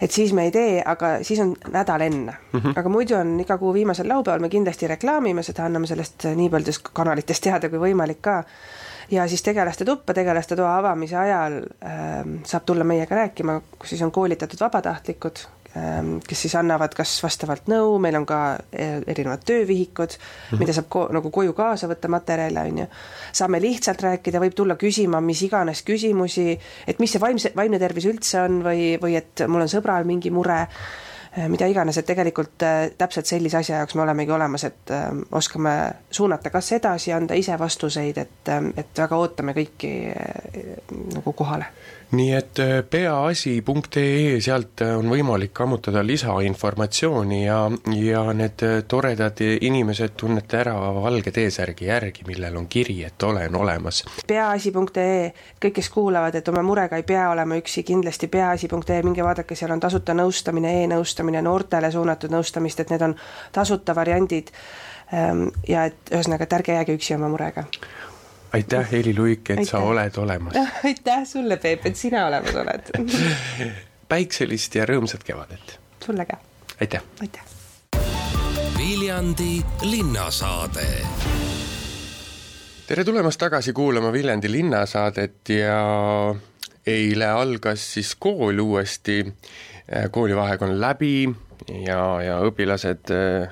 et 0.00 0.10
siis 0.10 0.32
me 0.32 0.44
ei 0.44 0.50
tee, 0.52 0.82
aga 0.84 1.18
siis 1.22 1.40
on 1.40 1.54
nädal 1.72 2.00
enne 2.00 2.32
mm. 2.52 2.60
-hmm. 2.60 2.72
aga 2.76 2.88
muidu 2.88 3.16
on 3.16 3.40
iga 3.40 3.58
kuu 3.58 3.74
viimasel 3.74 4.08
laupäeval, 4.08 4.40
me 4.40 4.48
kindlasti 4.48 4.86
reklaamime 4.86 5.42
seda, 5.42 5.64
anname 5.64 5.86
sellest 5.86 6.24
äh, 6.24 6.36
nii 6.36 6.50
paljudest 6.50 6.88
kanalitest 6.92 7.42
teada 7.42 7.68
kui 7.68 7.78
võimalik 7.78 8.20
ka. 8.20 8.44
ja 9.10 9.28
siis 9.28 9.42
tegelaste 9.42 9.84
tuppa, 9.84 10.14
tegelaste 10.14 10.56
toa 10.56 10.76
avamise 10.78 11.16
ajal 11.16 11.62
äh, 11.84 12.24
saab 12.44 12.64
tulla 12.66 12.84
meiega 12.84 13.14
rääkima, 13.14 13.60
kus 13.78 13.88
siis 13.88 14.02
on 14.02 14.12
koolitatud 14.12 14.60
vabatahtlikud, 14.60 15.38
kes 16.28 16.42
siis 16.42 16.54
annavad 16.58 16.94
kas 16.96 17.12
vastavalt 17.22 17.68
nõu, 17.70 17.98
meil 18.02 18.16
on 18.18 18.26
ka 18.26 18.38
äh, 18.56 19.02
erinevad 19.06 19.44
töövihikud 19.46 20.14
mm, 20.16 20.22
-hmm. 20.50 20.62
mida 20.62 20.72
saab 20.72 20.88
ko 20.88 21.08
nagu 21.12 21.30
koju 21.30 21.52
kaasa 21.52 21.88
võtta, 21.90 22.08
materjale, 22.08 22.60
on 22.60 22.78
ju. 22.78 22.86
saame 23.32 23.60
lihtsalt 23.60 24.02
rääkida, 24.02 24.40
võib 24.40 24.56
tulla 24.56 24.76
küsima 24.76 25.20
mis 25.20 25.42
iganes 25.42 25.82
küsimusi, 25.82 26.58
et 26.86 26.98
mis 26.98 27.12
see 27.12 27.20
vaimse, 27.20 27.52
vaimne 27.56 27.78
tervis 27.78 28.08
üldse 28.08 28.40
on 28.40 28.62
või, 28.64 28.96
või 29.02 29.16
et 29.16 29.46
mul 29.46 29.66
on 29.66 29.68
sõbral 29.68 30.08
mingi 30.08 30.30
mure 30.30 30.66
Äh, 31.38 31.48
mida 31.48 31.66
iganes, 31.68 31.98
et 31.98 32.06
tegelikult 32.08 32.62
äh, 32.64 32.90
täpselt 32.98 33.26
sellise 33.26 33.58
asja 33.58 33.76
jaoks 33.76 33.94
me 33.94 34.02
olemegi 34.02 34.32
olemas, 34.32 34.64
et 34.64 34.92
oskame 35.32 35.74
suunata 36.10 36.50
kas 36.50 36.72
edasi, 36.72 37.12
anda 37.12 37.36
ise 37.36 37.58
vastuseid, 37.58 38.18
et, 38.18 38.50
et 38.76 39.02
väga 39.02 39.16
ootame 39.16 39.52
kõiki 39.52 39.92
nagu 41.14 41.32
kohale 41.36 41.68
nii 42.10 42.32
et 42.34 42.58
äh, 42.58 42.84
peaasi.ee, 42.90 44.40
sealt 44.40 44.80
äh, 44.80 44.94
on 44.96 45.10
võimalik 45.12 45.60
ammutada 45.60 46.00
lisainformatsiooni 46.06 47.40
ja, 47.44 47.58
ja 48.00 48.22
need 48.32 48.64
äh, 48.64 48.78
toredad 48.88 49.42
inimesed 49.44 50.16
tunnete 50.16 50.60
ära 50.62 50.74
valge 50.96 51.32
T-särgi 51.34 51.90
järgi, 51.90 52.24
millel 52.26 52.56
on 52.56 52.66
kiri, 52.68 53.02
et 53.04 53.22
olen 53.28 53.56
olemas. 53.60 54.02
peaasi.ee, 54.26 55.30
kõik, 55.60 55.76
kes 55.80 55.92
kuulavad, 55.92 56.40
et 56.40 56.48
oma 56.48 56.64
murega 56.64 56.96
ei 56.96 57.04
pea 57.04 57.28
olema 57.30 57.60
üksi, 57.60 57.84
kindlasti 57.84 58.32
peaasi.ee, 58.32 59.02
minge 59.04 59.24
vaadake, 59.24 59.58
seal 59.58 59.76
on 59.76 59.84
tasuta 59.84 60.16
nõustamine 60.16 60.78
e, 60.78 60.84
e-nõustamine, 60.86 61.44
noortele 61.44 61.92
suunatud 61.92 62.32
nõustamist, 62.32 62.80
et 62.80 62.94
need 62.94 63.04
on 63.04 63.18
tasuta 63.52 63.96
variandid 63.96 64.54
ähm, 65.12 65.50
ja 65.68 65.84
et 65.92 66.14
ühesõnaga, 66.14 66.48
et 66.48 66.60
ärge 66.62 66.80
jääge 66.80 66.96
üksi 66.96 67.20
oma 67.20 67.28
murega 67.36 67.68
aitäh, 68.52 68.90
Heli 68.92 69.14
Luik, 69.18 69.50
et 69.50 69.58
aitäh. 69.58 69.70
sa 69.70 69.78
oled 69.78 70.16
olemas. 70.16 70.54
aitäh 70.84 71.24
sulle, 71.24 71.56
Peep, 71.56 71.86
et 71.86 71.96
sina 71.96 72.26
olemas 72.26 72.54
oled 72.54 72.90
päikselist 74.12 74.74
ja 74.74 74.86
rõõmsat 74.88 75.24
kevadet. 75.24 75.78
sulle 76.04 76.26
ka. 76.26 76.38
aitäh. 76.80 77.02
aitäh. 77.20 77.42
Viljandi 78.78 79.62
linnasaade. 79.82 80.86
tere 82.86 83.04
tulemast 83.04 83.40
tagasi 83.40 83.72
kuulama 83.72 84.12
Viljandi 84.12 84.52
linnasaadet 84.52 85.48
ja 85.48 85.80
eile 86.86 87.26
algas 87.26 87.94
siis 87.94 88.14
kool 88.14 88.58
uuesti. 88.58 89.24
koolivaheaeg 90.10 90.62
on 90.62 90.80
läbi 90.80 91.28
ja, 91.66 92.00
ja 92.22 92.38
õpilased 92.46 93.10
äh, 93.14 93.50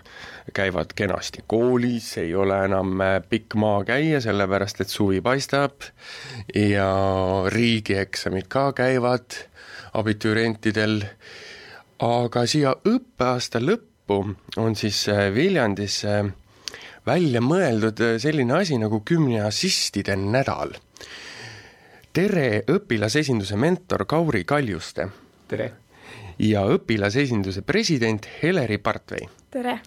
käivad 0.55 0.93
kenasti 0.97 1.45
koolis, 1.47 2.13
ei 2.23 2.35
ole 2.39 2.59
enam 2.67 3.01
äh, 3.03 3.19
pikk 3.29 3.57
maa 3.61 3.83
käia, 3.89 4.21
sellepärast 4.25 4.83
et 4.85 4.93
suvi 4.93 5.21
paistab 5.25 5.89
ja 6.55 6.89
riigieksamid 7.53 8.49
ka 8.53 8.71
käivad 8.77 9.39
abiturientidel, 9.97 11.01
aga 12.05 12.47
siia 12.49 12.75
õppeaasta 12.87 13.63
lõppu 13.63 14.21
on 14.63 14.77
siis 14.79 15.07
äh, 15.13 15.29
Viljandis 15.35 16.03
välja 17.07 17.41
mõeldud 17.43 18.03
selline 18.23 18.61
asi 18.61 18.79
nagu 18.83 19.03
gümnasistide 19.07 20.17
nädal. 20.19 20.77
tere, 22.13 22.65
õpilasesinduse 22.73 23.57
mentor 23.61 24.07
Kauri 24.09 24.45
Kaljuste! 24.45 25.11
tere! 25.49 25.86
Ja 26.39 26.67
õpilasesinduse 26.77 27.63
president 27.67 28.29
Heleri 28.43 28.79
Partvei! 28.79 29.29
tere! 29.51 29.81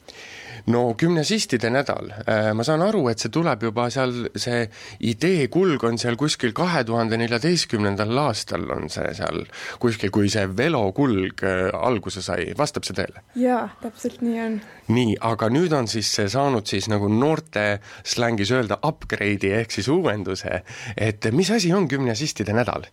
no 0.67 0.93
gümnasistide 0.97 1.69
nädal, 1.71 2.09
äh, 2.27 2.49
ma 2.57 2.65
saan 2.67 2.83
aru, 2.83 3.05
et 3.11 3.21
see 3.21 3.31
tuleb 3.33 3.63
juba 3.69 3.87
seal, 3.93 4.27
see 4.35 4.65
idee 5.07 5.47
kulg 5.51 5.83
on 5.87 5.99
seal 6.01 6.17
kuskil 6.19 6.53
kahe 6.57 6.83
tuhande 6.87 7.17
neljateistkümnendal 7.21 8.21
aastal 8.25 8.67
on 8.75 8.89
see 8.91 9.13
seal 9.17 9.45
kuskil, 9.81 10.11
kui 10.13 10.29
see 10.31 10.45
velokulg 10.51 11.43
äh, 11.47 11.65
alguse 11.73 12.23
sai, 12.25 12.51
vastab 12.59 12.87
see 12.87 12.97
tõele? 12.97 13.23
jaa, 13.39 13.67
täpselt 13.83 14.23
nii 14.25 14.39
on. 14.45 14.59
nii, 14.93 15.17
aga 15.31 15.51
nüüd 15.53 15.75
on 15.75 15.89
siis 15.91 16.11
see 16.19 16.29
saanud 16.31 16.67
siis 16.69 16.89
nagu 16.91 17.09
noorte 17.11 17.79
slängis 18.03 18.53
öelda 18.55 18.81
upgrade'i 18.85 19.55
ehk 19.61 19.75
siis 19.75 19.89
uuenduse, 19.91 20.63
et 20.97 21.31
mis 21.33 21.51
asi 21.55 21.73
on 21.73 21.87
gümnasistide 21.89 22.55
nädal? 22.57 22.89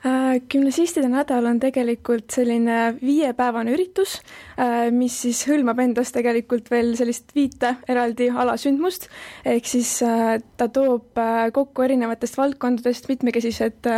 Äh, 0.00 0.38
gümnasistide 0.48 1.10
nädal 1.12 1.44
on 1.44 1.58
tegelikult 1.60 2.32
selline 2.32 2.94
viiepäevane 3.02 3.74
üritus, 3.74 4.14
äh, 4.56 4.86
mis 4.96 5.18
siis 5.26 5.42
hõlmab 5.44 5.82
endas 5.84 6.14
tegelikult 6.14 6.70
veel 6.72 6.94
sellist 6.96 7.34
viite 7.36 7.74
eraldi 7.84 8.30
alasündmust, 8.32 9.10
ehk 9.44 9.68
siis 9.68 9.98
äh, 10.06 10.38
ta 10.56 10.70
toob 10.72 11.20
kokku 11.52 11.84
erinevatest 11.84 12.40
valdkondadest 12.40 13.12
mitmekesised, 13.12 13.92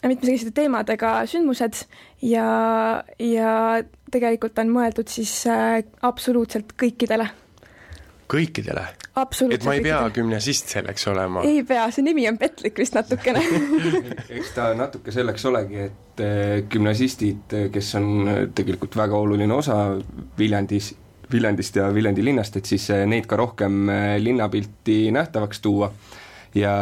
mitmekesiste 0.00 0.56
teemadega 0.56 1.18
sündmused 1.28 1.84
ja, 2.24 2.50
ja 3.20 3.52
tegelikult 4.08 4.56
on 4.64 4.72
mõeldud 4.72 5.12
siis 5.12 5.42
absoluutselt 6.00 6.72
kõikidele 6.80 7.28
kõikidele? 8.30 8.84
et 9.16 9.64
ma 9.64 9.74
ei 9.76 9.82
pea 9.84 10.00
gümnasist 10.12 10.74
selleks 10.74 11.06
olema? 11.12 11.44
ei 11.46 11.62
pea, 11.66 11.86
see 11.94 12.04
nimi 12.04 12.26
on 12.28 12.38
petlik 12.40 12.76
vist 12.80 12.96
natukene 12.96 13.42
eks 14.36 14.52
ta 14.56 14.70
natuke 14.76 15.14
selleks 15.14 15.46
olegi, 15.48 15.86
et 15.88 16.22
eh, 16.24 16.60
gümnasistid, 16.72 17.56
eh, 17.56 17.66
kes 17.72 17.94
on 18.00 18.28
eh, 18.28 18.42
tegelikult 18.56 18.98
väga 18.98 19.18
oluline 19.18 19.56
osa 19.56 19.78
Viljandis, 20.38 20.92
Viljandist 21.32 21.80
ja 21.80 21.88
Viljandi 21.94 22.24
linnast, 22.24 22.60
et 22.60 22.68
siis 22.68 22.86
neid 23.08 23.26
ka 23.26 23.38
rohkem 23.40 23.88
linnapilti 24.22 25.10
nähtavaks 25.16 25.62
tuua 25.64 25.90
ja, 26.56 26.74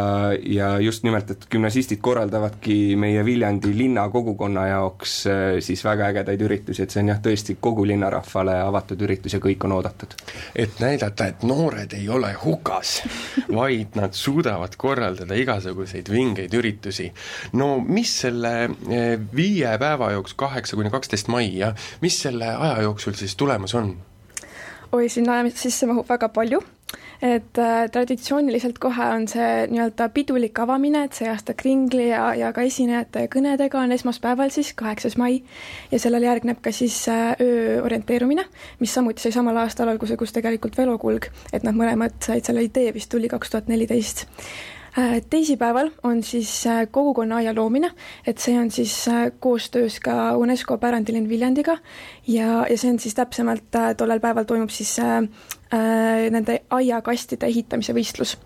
ja 0.46 0.78
just 0.78 1.02
nimelt, 1.04 1.30
et 1.30 1.46
gümnasistid 1.50 2.00
korraldavadki 2.04 2.94
meie 3.00 3.24
Viljandi 3.26 3.72
linna 3.76 4.06
kogukonna 4.12 4.66
jaoks 4.70 5.14
äh, 5.26 5.42
siis 5.64 5.84
väga 5.84 6.10
ägedaid 6.12 6.44
üritusi, 6.46 6.84
et 6.84 6.94
see 6.94 7.02
on 7.02 7.10
jah, 7.12 7.20
tõesti 7.24 7.56
kogu 7.60 7.86
linnarahvale 7.88 8.56
avatud 8.62 9.02
üritus 9.06 9.36
ja 9.36 9.42
kõik 9.42 9.66
on 9.66 9.76
oodatud. 9.78 10.14
et 10.54 10.80
näidata, 10.82 11.28
et 11.32 11.42
noored 11.42 11.96
ei 11.98 12.08
ole 12.08 12.32
hukas, 12.44 12.96
vaid 13.60 13.98
nad 13.98 14.14
suudavad 14.18 14.76
korraldada 14.78 15.34
igasuguseid 15.38 16.10
vingeid 16.12 16.54
üritusi. 16.54 17.10
no 17.52 17.76
mis 17.80 18.14
selle 18.24 18.54
äh, 18.64 19.14
viie 19.36 19.76
päeva 19.78 20.12
jooksul, 20.14 20.38
kaheksa 20.46 20.76
kuni 20.78 20.90
kaksteist 20.94 21.28
mai, 21.32 21.48
jah, 21.58 21.74
mis 22.00 22.18
selle 22.22 22.54
aja 22.54 22.82
jooksul 22.86 23.18
siis 23.18 23.36
tulemas 23.36 23.74
on? 23.74 23.94
Oi, 24.94 25.08
sinna 25.10 25.42
sisse 25.54 25.88
mahub 25.90 26.08
väga 26.08 26.30
palju. 26.34 26.62
Et 27.24 27.58
äh, 27.58 27.86
traditsiooniliselt 27.90 28.76
kohe 28.82 29.06
on 29.14 29.24
see 29.30 29.64
nii-öelda 29.70 30.10
pidulik 30.12 30.58
avamine, 30.60 31.06
et 31.06 31.16
see 31.16 31.28
aasta 31.30 31.54
kringli 31.56 32.10
ja, 32.10 32.26
ja 32.36 32.50
ka 32.54 32.62
esinejate 32.66 33.24
kõnedega 33.32 33.80
on 33.80 33.94
esmaspäeval 33.96 34.52
siis, 34.54 34.74
kaheksas 34.76 35.16
mai, 35.18 35.38
ja 35.90 36.00
sellele 36.02 36.28
järgneb 36.28 36.60
ka 36.62 36.74
siis 36.74 36.98
äh, 37.08 37.32
öö 37.40 37.80
orienteerumine, 37.86 38.44
mis 38.82 38.94
samuti 38.94 39.24
sai 39.24 39.32
samal 39.34 39.62
aastal 39.62 39.90
alguse, 39.94 40.18
kus 40.20 40.36
tegelikult 40.36 40.76
velokulg, 40.78 41.30
et 41.52 41.64
nad 41.66 41.78
mõlemad 41.78 42.18
said 42.22 42.44
selle 42.44 42.66
idee 42.66 42.92
vist 42.94 43.10
tuli 43.14 43.30
kaks 43.32 43.54
tuhat 43.54 43.72
neliteist 43.72 44.26
teisipäeval 45.30 45.90
on 46.02 46.22
siis 46.22 46.66
äh, 46.66 46.86
kogukonnaaia 46.90 47.54
loomine, 47.54 47.90
et 48.26 48.38
see 48.38 48.54
on 48.58 48.70
siis 48.70 49.08
äh, 49.08 49.32
koostöös 49.40 49.98
ka 50.00 50.36
UNESCO 50.36 50.78
pärandilinn 50.78 51.28
Viljandiga 51.28 51.78
ja, 52.26 52.66
ja 52.70 52.78
see 52.78 52.92
on 52.92 52.98
siis 53.02 53.14
täpsemalt, 53.14 53.74
tollel 53.96 54.22
päeval 54.22 54.46
toimub 54.46 54.70
siis 54.70 54.96
äh, 55.02 55.26
nende 56.30 56.60
aiakastide 56.70 57.50
ehitamise 57.50 57.94
võistlus 57.96 58.36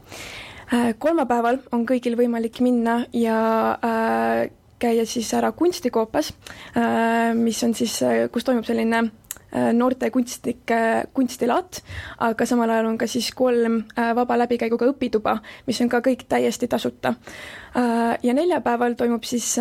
äh,. 0.72 0.94
kolmapäeval 0.98 1.60
on 1.72 1.84
kõigil 1.88 2.16
võimalik 2.16 2.62
minna 2.64 3.02
ja 3.12 3.38
äh, 3.84 4.48
käia 4.78 5.04
siis 5.06 5.34
ära 5.36 5.52
kunstikoopas 5.52 6.32
äh,, 6.76 7.34
mis 7.36 7.60
on 7.62 7.76
siis, 7.76 8.00
kus 8.32 8.48
toimub 8.48 8.64
selline 8.64 9.04
Äh, 9.04 9.27
noorte 9.72 10.10
kunstnike 10.10 10.80
kunstilaat, 11.16 11.80
aga 12.26 12.46
samal 12.46 12.70
ajal 12.70 12.90
on 12.90 12.98
ka 13.00 13.06
siis 13.08 13.30
kolm 13.36 13.82
äh, 13.96 14.10
vaba 14.16 14.36
läbikäiguga 14.42 14.90
õpituba, 14.92 15.38
mis 15.66 15.80
on 15.80 15.88
ka 15.88 16.02
kõik 16.04 16.26
täiesti 16.28 16.68
tasuta. 16.68 17.14
Äh, 17.76 18.18
ja 18.22 18.34
neljapäeval 18.36 18.98
toimub 18.98 19.24
siis 19.24 19.56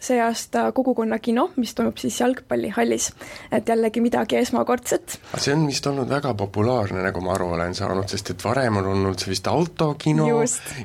see 0.00 0.20
aasta 0.22 0.68
kogukonnakino, 0.72 1.50
mis 1.56 1.74
toimub 1.74 1.98
siis 1.98 2.20
jalgpallihallis. 2.20 3.12
et 3.52 3.68
jällegi 3.68 4.00
midagi 4.00 4.36
esmakordset. 4.36 5.18
see 5.36 5.54
on 5.54 5.66
vist 5.66 5.86
olnud 5.86 6.08
väga 6.08 6.34
populaarne, 6.34 7.02
nagu 7.02 7.20
ma 7.20 7.34
aru 7.34 7.50
olen 7.56 7.74
saanud, 7.74 8.08
sest 8.08 8.30
et 8.30 8.44
varem 8.44 8.76
on 8.80 8.86
olnud 8.92 9.18
see 9.18 9.32
vist 9.32 9.46
autokino, 9.50 10.28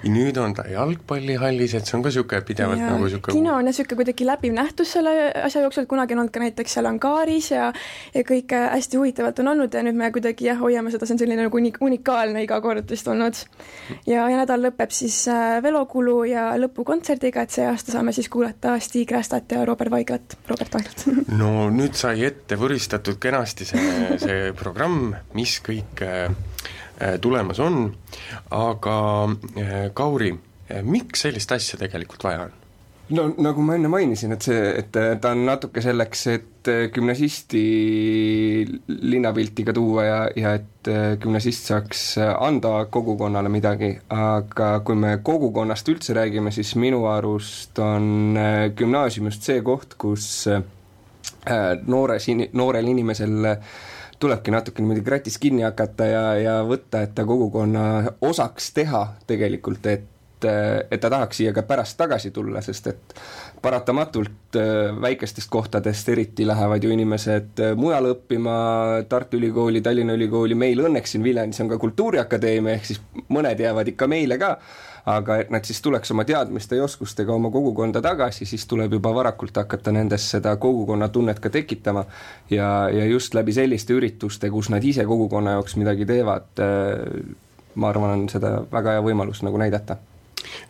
nüüd 0.04 0.38
on 0.42 0.56
ta 0.58 0.66
jalgpallihallis, 0.70 1.76
et 1.78 1.86
see 1.86 1.98
on 1.98 2.04
ka 2.04 2.10
niisugune 2.10 2.42
pidevalt 2.48 2.82
ja, 2.82 2.90
nagu 2.92 3.06
niisugune 3.06 3.38
kino 3.38 3.54
on 3.54 3.62
jah, 3.62 3.70
niisugune 3.70 4.00
kuidagi 4.02 4.28
läbiv 4.28 4.56
nähtus 4.58 4.96
selle 4.98 5.14
asja 5.44 5.62
jooksul, 5.62 5.88
kunagi 5.90 6.18
on 6.18 6.24
olnud 6.24 6.34
ka 6.34 6.44
näiteks 6.44 6.78
seal 6.78 6.90
Angaaris 6.90 7.52
ja 7.52 7.72
ja 8.14 8.26
kõik 8.28 8.54
hästi 8.54 8.98
huvitavalt 8.98 9.40
on 9.44 9.54
olnud 9.54 9.74
ja 9.74 9.84
nüüd 9.86 9.98
me 10.00 10.10
kuidagi 10.16 10.50
jah, 10.50 10.60
hoiame 10.60 10.92
seda, 10.94 11.06
see 11.06 11.18
on 11.18 11.24
selline 11.24 11.46
nagu 11.46 11.62
unikaalne 11.88 12.44
iga 12.44 12.60
kord 12.62 12.90
vist 12.90 13.08
olnud. 13.08 13.38
ja, 14.08 14.26
ja 14.30 14.42
nädal 14.42 14.66
lõpeb 14.68 14.94
siis 14.94 15.24
äh, 15.32 15.62
velokulu 15.64 16.24
ja 16.30 16.50
lõpukontserdiga, 16.60 17.46
et 17.46 17.56
see 17.56 17.68
aasta 17.70 17.94
saame 17.96 18.14
siis 18.16 18.30
kuulata 18.34 18.78
Steve 18.82 19.03
Tiig 19.04 19.12
Rästat 19.12 19.52
ja 19.52 19.66
Robert 19.68 19.92
Vaiglat, 19.92 20.38
Robert 20.48 20.72
Vaiglat 20.74 21.02
no 21.42 21.68
nüüd 21.76 21.98
sai 22.00 22.24
ette 22.24 22.56
võristatud 22.60 23.20
kenasti 23.20 23.68
see, 23.68 24.16
see 24.22 24.54
programm, 24.56 25.12
mis 25.36 25.58
kõik 25.66 26.00
äh, 26.06 26.30
äh, 26.32 27.18
tulemas 27.20 27.60
on, 27.60 27.90
aga 28.56 28.98
äh, 29.28 29.74
Kauri, 29.96 30.32
miks 30.88 31.26
sellist 31.26 31.52
asja 31.52 31.82
tegelikult 31.82 32.24
vaja 32.24 32.46
on? 32.48 32.56
no 33.18 33.28
nagu 33.44 33.66
ma 33.68 33.76
enne 33.76 33.92
mainisin, 33.92 34.38
et 34.38 34.48
see, 34.48 34.62
et 34.80 34.96
ta 34.96 35.34
on 35.36 35.44
natuke 35.50 35.84
selleks, 35.84 36.24
et 36.32 36.72
gümnasisti 36.96 37.66
linnapilti 38.88 39.66
ka 39.68 39.74
tuua 39.76 40.04
ja, 40.06 40.20
ja 40.36 40.54
et 40.60 40.90
gümnasist 41.24 41.70
saaks 41.70 42.04
anda 42.20 42.86
kogukonnale 42.92 43.52
midagi, 43.52 43.94
aga 44.14 44.70
kui 44.86 45.00
me 45.00 45.18
kogukonnast 45.24 45.90
üldse 45.94 46.16
räägime, 46.18 46.52
siis 46.52 46.76
minu 46.80 47.06
arust 47.12 47.80
on 47.80 48.38
gümnaasium 48.78 49.32
just 49.32 49.48
see 49.48 49.62
koht, 49.66 49.96
kus 50.02 50.48
noores, 51.88 52.28
noorel 52.54 52.92
inimesel 52.92 53.54
tulebki 54.24 54.52
natuke 54.52 54.82
niimoodi 54.82 55.04
kratis 55.04 55.38
kinni 55.42 55.66
hakata 55.66 56.08
ja, 56.08 56.24
ja 56.40 56.56
võtta, 56.68 57.04
et 57.04 57.16
ta 57.16 57.26
kogukonna 57.28 58.16
osaks 58.24 58.72
teha 58.76 59.06
tegelikult, 59.28 59.86
et 59.92 60.08
et, 60.46 60.88
et 60.92 61.02
ta 61.02 61.10
tahaks 61.10 61.38
siia 61.42 61.54
ka 61.54 61.64
pärast 61.68 61.98
tagasi 61.98 62.32
tulla, 62.32 62.62
sest 62.62 62.88
et 62.92 63.16
paratamatult 63.64 64.58
äh, 64.60 65.02
väikestest 65.02 65.50
kohtadest 65.50 66.10
eriti 66.10 66.48
lähevad 66.48 66.84
ju 66.84 66.92
inimesed 66.92 67.60
äh, 67.60 67.76
mujale 67.76 68.14
õppima, 68.16 68.56
Tartu 69.10 69.38
Ülikooli, 69.40 69.82
Tallinna 69.82 70.18
Ülikooli, 70.18 70.56
meil 70.56 70.84
õnneks 70.84 71.16
siin 71.16 71.24
Viljandis 71.24 71.62
on 71.64 71.72
ka 71.72 71.80
Kultuuriakadeemia, 71.80 72.76
ehk 72.78 72.90
siis 72.92 73.00
mõned 73.32 73.60
jäävad 73.60 73.94
ikka 73.94 74.08
meile 74.12 74.38
ka, 74.42 74.58
aga 75.06 75.40
et 75.44 75.50
nad 75.52 75.66
siis 75.68 75.82
tuleks 75.84 76.12
oma 76.16 76.26
teadmiste 76.28 76.80
ja 76.80 76.84
oskustega 76.84 77.34
oma 77.36 77.52
kogukonda 77.52 78.02
tagasi, 78.04 78.48
siis 78.48 78.68
tuleb 78.68 78.98
juba 79.00 79.14
varakult 79.16 79.58
hakata 79.64 79.92
nendes 79.96 80.30
seda 80.36 80.56
kogukonnatunnet 80.56 81.40
ka 81.44 81.50
tekitama. 81.50 82.06
ja, 82.50 82.90
ja 82.92 83.06
just 83.06 83.34
läbi 83.34 83.54
selliste 83.54 83.94
ürituste, 83.94 84.50
kus 84.50 84.70
nad 84.70 84.84
ise 84.84 85.06
kogukonna 85.06 85.58
jaoks 85.58 85.76
midagi 85.76 86.06
teevad, 86.06 86.52
äh, 86.60 87.36
ma 87.76 87.90
arvan, 87.90 88.20
on 88.20 88.30
seda 88.30 88.58
väga 88.72 88.98
hea 88.98 89.06
võimalus 89.08 89.44
nagu 89.44 89.58
näidata 89.58 89.98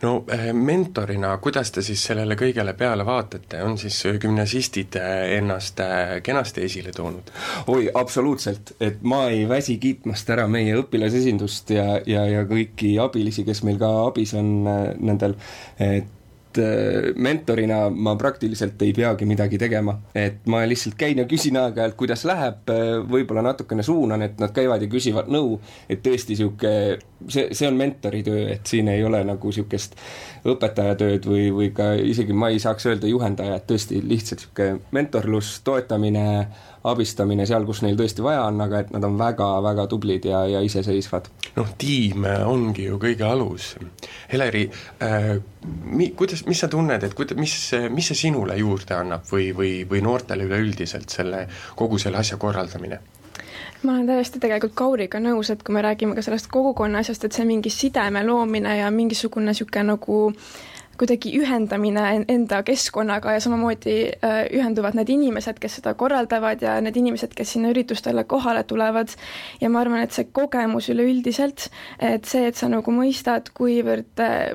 no 0.02 0.24
eh, 0.32 0.52
mentorina, 0.52 1.36
kuidas 1.42 1.70
te 1.74 1.82
siis 1.84 2.02
sellele 2.08 2.36
kõigele 2.38 2.74
peale 2.78 3.06
vaatate, 3.06 3.62
on 3.64 3.78
siis 3.80 4.00
gümnasistid 4.20 4.98
eh, 5.00 5.36
ennast 5.38 5.80
eh, 5.84 6.16
kenasti 6.24 6.64
esile 6.68 6.92
toonud? 6.96 7.30
oi, 7.72 7.88
absoluutselt, 7.94 8.74
et 8.80 9.02
ma 9.02 9.24
ei 9.30 9.46
väsi 9.48 9.78
kiitmast 9.82 10.30
ära 10.34 10.48
meie 10.50 10.76
õpilasesindust 10.80 11.74
ja, 11.76 11.86
ja, 12.06 12.26
ja 12.30 12.44
kõiki 12.48 12.96
abilisi, 13.02 13.46
kes 13.46 13.64
meil 13.66 13.80
ka 13.80 13.92
abis 14.08 14.34
on 14.38 14.52
nendel, 14.64 15.38
et 15.78 16.10
mentorina 17.16 17.88
ma 17.90 18.14
praktiliselt 18.16 18.82
ei 18.82 18.92
peagi 18.96 19.26
midagi 19.28 19.58
tegema, 19.58 19.96
et 20.14 20.46
ma 20.50 20.62
lihtsalt 20.68 20.96
käin 20.98 21.18
ja 21.18 21.26
küsin 21.30 21.58
aeg-ajalt, 21.60 21.96
kuidas 21.98 22.24
läheb, 22.28 22.62
äh, 22.72 22.92
võib-olla 23.10 23.44
natukene 23.44 23.82
suunan, 23.86 24.22
et 24.22 24.38
nad 24.42 24.52
käivad 24.54 24.82
ja 24.82 24.90
küsivad 24.90 25.30
nõu, 25.32 25.58
et 25.88 26.02
tõesti 26.04 26.34
niisugune, 26.34 26.98
see, 27.28 27.48
see 27.52 27.68
on 27.68 27.78
mentori 27.78 28.22
töö, 28.26 28.46
et 28.54 28.66
siin 28.66 28.88
ei 28.92 29.04
ole 29.04 29.22
nagu 29.26 29.50
niisugust 29.50 29.96
õpetajatööd 30.44 31.26
või, 31.30 31.48
või 31.54 31.72
ka 31.74 31.92
isegi 32.00 32.36
ma 32.36 32.52
ei 32.52 32.60
saaks 32.62 32.90
öelda 32.90 33.10
juhendaja, 33.10 33.58
et 33.58 33.68
tõesti 33.70 34.02
lihtsalt 34.04 34.44
niisugune 34.44 34.94
mentorlus, 34.94 35.56
toetamine, 35.64 36.26
abistamine 36.84 37.46
seal, 37.48 37.64
kus 37.64 37.80
neil 37.84 37.96
tõesti 37.96 38.24
vaja 38.24 38.44
on, 38.48 38.60
aga 38.60 38.82
et 38.84 38.92
nad 38.92 39.04
on 39.06 39.16
väga-väga 39.18 39.86
tublid 39.90 40.28
ja, 40.28 40.44
ja 40.50 40.60
iseseisvad. 40.64 41.30
noh, 41.56 41.72
tiim 41.78 42.26
ongi 42.44 42.88
ju 42.90 42.98
kõige 43.00 43.24
alus. 43.28 43.74
Heleri 44.32 44.66
äh,, 45.02 45.30
mi-, 45.84 46.12
kuidas, 46.16 46.44
mis 46.46 46.60
sa 46.60 46.68
tunned, 46.68 47.02
et 47.02 47.16
kuida-, 47.16 47.38
mis, 47.40 47.56
mis 47.90 48.12
see 48.12 48.22
sinule 48.26 48.56
juurde 48.60 48.96
annab 48.98 49.24
või, 49.30 49.50
või, 49.56 49.74
või 49.88 50.04
noortele 50.04 50.48
üleüldiselt 50.48 51.12
selle, 51.12 51.46
kogu 51.76 52.00
selle 52.02 52.20
asja 52.20 52.40
korraldamine? 52.40 53.00
ma 53.84 53.92
olen 53.92 54.06
täiesti 54.08 54.40
tegelikult 54.40 54.72
Kauriga 54.78 55.18
nõus, 55.20 55.50
et 55.52 55.62
kui 55.62 55.74
me 55.76 55.82
räägime 55.84 56.14
ka 56.16 56.22
sellest 56.24 56.48
kogukonna 56.52 57.02
asjast, 57.04 57.26
et 57.26 57.36
see 57.36 57.44
mingi 57.44 57.68
sideme 57.68 58.22
loomine 58.24 58.78
ja 58.78 58.88
mingisugune 58.90 59.52
niisugune 59.52 59.84
nagu 59.90 60.20
kuidagi 60.98 61.32
ühendamine 61.38 62.24
enda 62.28 62.62
keskkonnaga 62.66 63.36
ja 63.36 63.42
samamoodi 63.44 63.96
äh, 64.14 64.44
ühenduvad 64.54 64.96
need 64.98 65.10
inimesed, 65.14 65.58
kes 65.62 65.80
seda 65.80 65.94
korraldavad 65.98 66.62
ja 66.64 66.76
need 66.84 66.98
inimesed, 67.00 67.34
kes 67.36 67.56
sinna 67.56 67.72
üritustele 67.74 68.24
kohale 68.28 68.64
tulevad. 68.68 69.14
ja 69.60 69.70
ma 69.70 69.80
arvan, 69.80 70.04
et 70.04 70.12
see 70.16 70.28
kogemus 70.32 70.88
üleüldiselt, 70.92 71.68
et 71.98 72.24
see, 72.30 72.46
et 72.48 72.56
sa 72.56 72.68
nagu 72.72 72.94
mõistad, 72.94 73.50
kuivõrd 73.56 74.22
äh, 74.22 74.54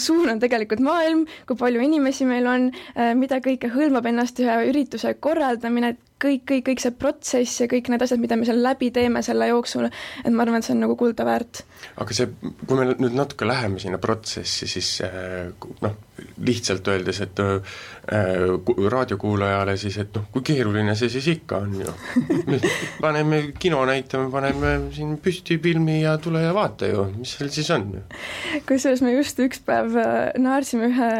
suur 0.00 0.30
on 0.32 0.40
tegelikult 0.40 0.80
maailm, 0.84 1.24
kui 1.48 1.58
palju 1.58 1.82
inimesi 1.84 2.26
meil 2.28 2.46
on, 2.50 2.70
äh, 2.96 3.12
mida 3.18 3.40
kõike 3.44 3.70
hõlmab 3.74 4.08
ennast 4.08 4.40
ühe 4.40 4.56
ürituse 4.70 5.14
korraldamine, 5.20 5.94
et 5.94 6.05
kõik, 6.22 6.46
kõik, 6.48 6.64
kõik 6.70 6.82
see 6.82 6.94
protsess 6.96 7.60
ja 7.60 7.68
kõik 7.70 7.90
need 7.92 8.04
asjad, 8.06 8.20
mida 8.22 8.38
me 8.38 8.48
seal 8.48 8.62
läbi 8.64 8.90
teeme 8.94 9.22
selle 9.24 9.50
jooksul, 9.50 9.88
et 9.88 10.32
ma 10.32 10.46
arvan, 10.46 10.62
et 10.62 10.68
see 10.68 10.76
on 10.76 10.82
nagu 10.86 10.96
kulda 10.98 11.26
väärt. 11.28 11.64
aga 12.00 12.16
see, 12.16 12.30
kui 12.64 12.78
me 12.78 12.88
nüüd 12.94 13.16
natuke 13.16 13.48
läheme 13.48 13.80
sinna 13.82 14.00
protsessi, 14.02 14.68
siis 14.70 14.90
äh, 15.04 15.52
noh, 15.84 15.96
lihtsalt 16.46 16.88
öeldes, 16.88 17.20
et 17.20 17.40
äh, 17.40 17.76
raadiokuulajale 18.92 19.76
siis, 19.76 19.98
et 20.00 20.14
noh, 20.16 20.26
kui 20.32 20.44
keeruline 20.46 20.94
see 20.96 21.10
siis 21.12 21.26
ikka 21.34 21.60
on 21.66 21.74
ju. 21.82 21.94
paneme 23.04 23.42
kino 23.60 23.82
näitame, 23.88 24.30
paneme 24.32 24.72
siin 24.96 25.16
püsti 25.22 25.58
filmi 25.62 26.00
ja 26.02 26.16
tule 26.22 26.42
ja 26.44 26.54
vaata 26.56 26.88
ju, 26.88 27.04
mis 27.18 27.36
seal 27.36 27.52
siis 27.52 27.70
on 27.74 27.88
ju. 27.98 28.04
kusjuures 28.68 29.04
me 29.04 29.12
just 29.16 29.40
üks 29.44 29.60
päev 29.66 29.96
äh, 30.00 30.16
naersime 30.40 30.88
ühe 30.92 31.10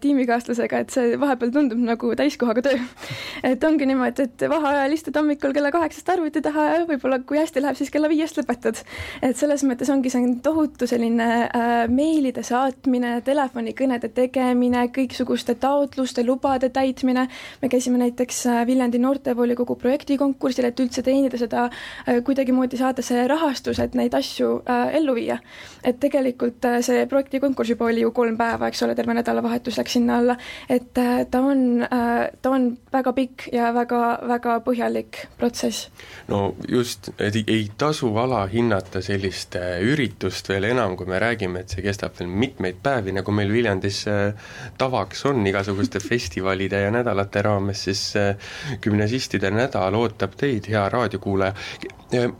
tiimikaaslasega, 0.00 0.84
et 0.84 0.96
see 0.96 1.20
vahepeal 1.20 1.52
tundub 1.52 1.84
nagu 1.84 2.14
täiskohaga 2.16 2.64
töö. 2.70 2.80
et 3.52 3.68
ongi 3.68 3.88
niimoodi, 3.88 4.28
et 4.28 4.37
vaheajal 4.46 4.92
istud 4.94 5.16
hommikul 5.18 5.52
kella 5.56 5.70
kaheksast 5.74 6.08
arvuti 6.12 6.42
taha 6.44 6.64
ja 6.68 6.82
võib-olla 6.88 7.18
kui 7.26 7.40
hästi 7.40 7.62
läheb, 7.62 7.78
siis 7.78 7.90
kella 7.90 8.08
viiest 8.10 8.38
lõpetad. 8.38 8.82
et 9.22 9.36
selles 9.36 9.64
mõttes 9.66 9.90
ongi 9.90 10.10
see 10.12 10.34
tohutu 10.42 10.86
selline 10.86 11.28
äh, 11.48 11.88
meilide 11.90 12.42
saatmine, 12.46 13.18
telefonikõnede 13.26 14.10
tegemine, 14.14 14.86
kõiksuguste 14.94 15.56
taotluste, 15.60 16.24
lubade 16.26 16.70
täitmine, 16.70 17.26
me 17.62 17.68
käisime 17.68 17.98
näiteks 17.98 18.44
äh, 18.46 18.62
Viljandi 18.68 19.00
noortevolikogu 19.02 19.76
projektikonkursil, 19.80 20.68
et 20.68 20.80
üldse 20.80 21.02
teenida 21.02 21.40
seda 21.40 21.66
äh,, 21.68 22.22
kuidagimoodi 22.24 22.78
saada 22.80 23.02
see 23.02 23.26
rahastus, 23.30 23.80
et 23.82 23.96
neid 23.98 24.14
asju 24.14 24.60
äh, 24.68 24.94
ellu 25.00 25.14
viia. 25.18 25.38
et 25.84 26.00
tegelikult 26.00 26.64
äh, 26.68 26.80
see 26.84 27.06
projektikonkurss 27.10 27.74
juba 27.74 27.88
oli 27.88 28.02
ju 28.02 28.12
kolm 28.12 28.36
päeva, 28.36 28.68
eks 28.68 28.82
ole, 28.86 28.94
terve 28.98 29.14
nädalavahetus 29.16 29.78
läks 29.78 29.96
sinna 29.98 30.18
alla, 30.22 30.36
et 30.68 30.98
äh, 30.98 31.24
ta 31.30 31.40
on 31.40 31.82
äh,, 31.82 32.28
ta 32.42 32.50
on 32.54 32.70
väga 32.92 33.12
pikk 33.16 33.48
ja 33.52 33.72
väga 33.74 34.02
väga 34.28 34.58
põhjalik 34.64 35.20
protsess. 35.38 35.88
no 36.28 36.54
just, 36.68 37.10
et 37.18 37.36
ei 37.40 37.68
tasu 37.78 38.10
alahinnata 38.18 39.02
sellist 39.04 39.56
äh, 39.58 39.78
üritust 39.84 40.48
veel 40.48 40.68
enam, 40.70 40.96
kui 40.96 41.08
me 41.10 41.20
räägime, 41.22 41.64
et 41.64 41.74
see 41.74 41.84
kestab 41.84 42.16
veel 42.18 42.30
mitmeid 42.30 42.80
päevi, 42.82 43.14
nagu 43.16 43.34
meil 43.34 43.52
Viljandis 43.52 44.04
äh, 44.10 44.48
tavaks 44.78 45.24
on 45.30 45.46
igasuguste 45.46 46.02
festivalide 46.10 46.84
ja 46.84 46.94
nädalate 46.94 47.42
raames, 47.46 47.84
siis 47.88 48.04
äh, 48.16 48.50
gümnasistide 48.84 49.52
nädal 49.54 49.96
ootab 49.98 50.36
teid, 50.38 50.68
hea 50.68 50.88
raadiokuulaja. 50.92 51.54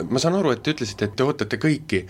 ma 0.08 0.20
saan 0.20 0.38
aru, 0.38 0.54
et 0.54 0.62
te 0.64 0.72
ütlesite, 0.76 1.10
et 1.10 1.16
te 1.16 1.26
ootate 1.26 1.58
kõiki 1.60 2.04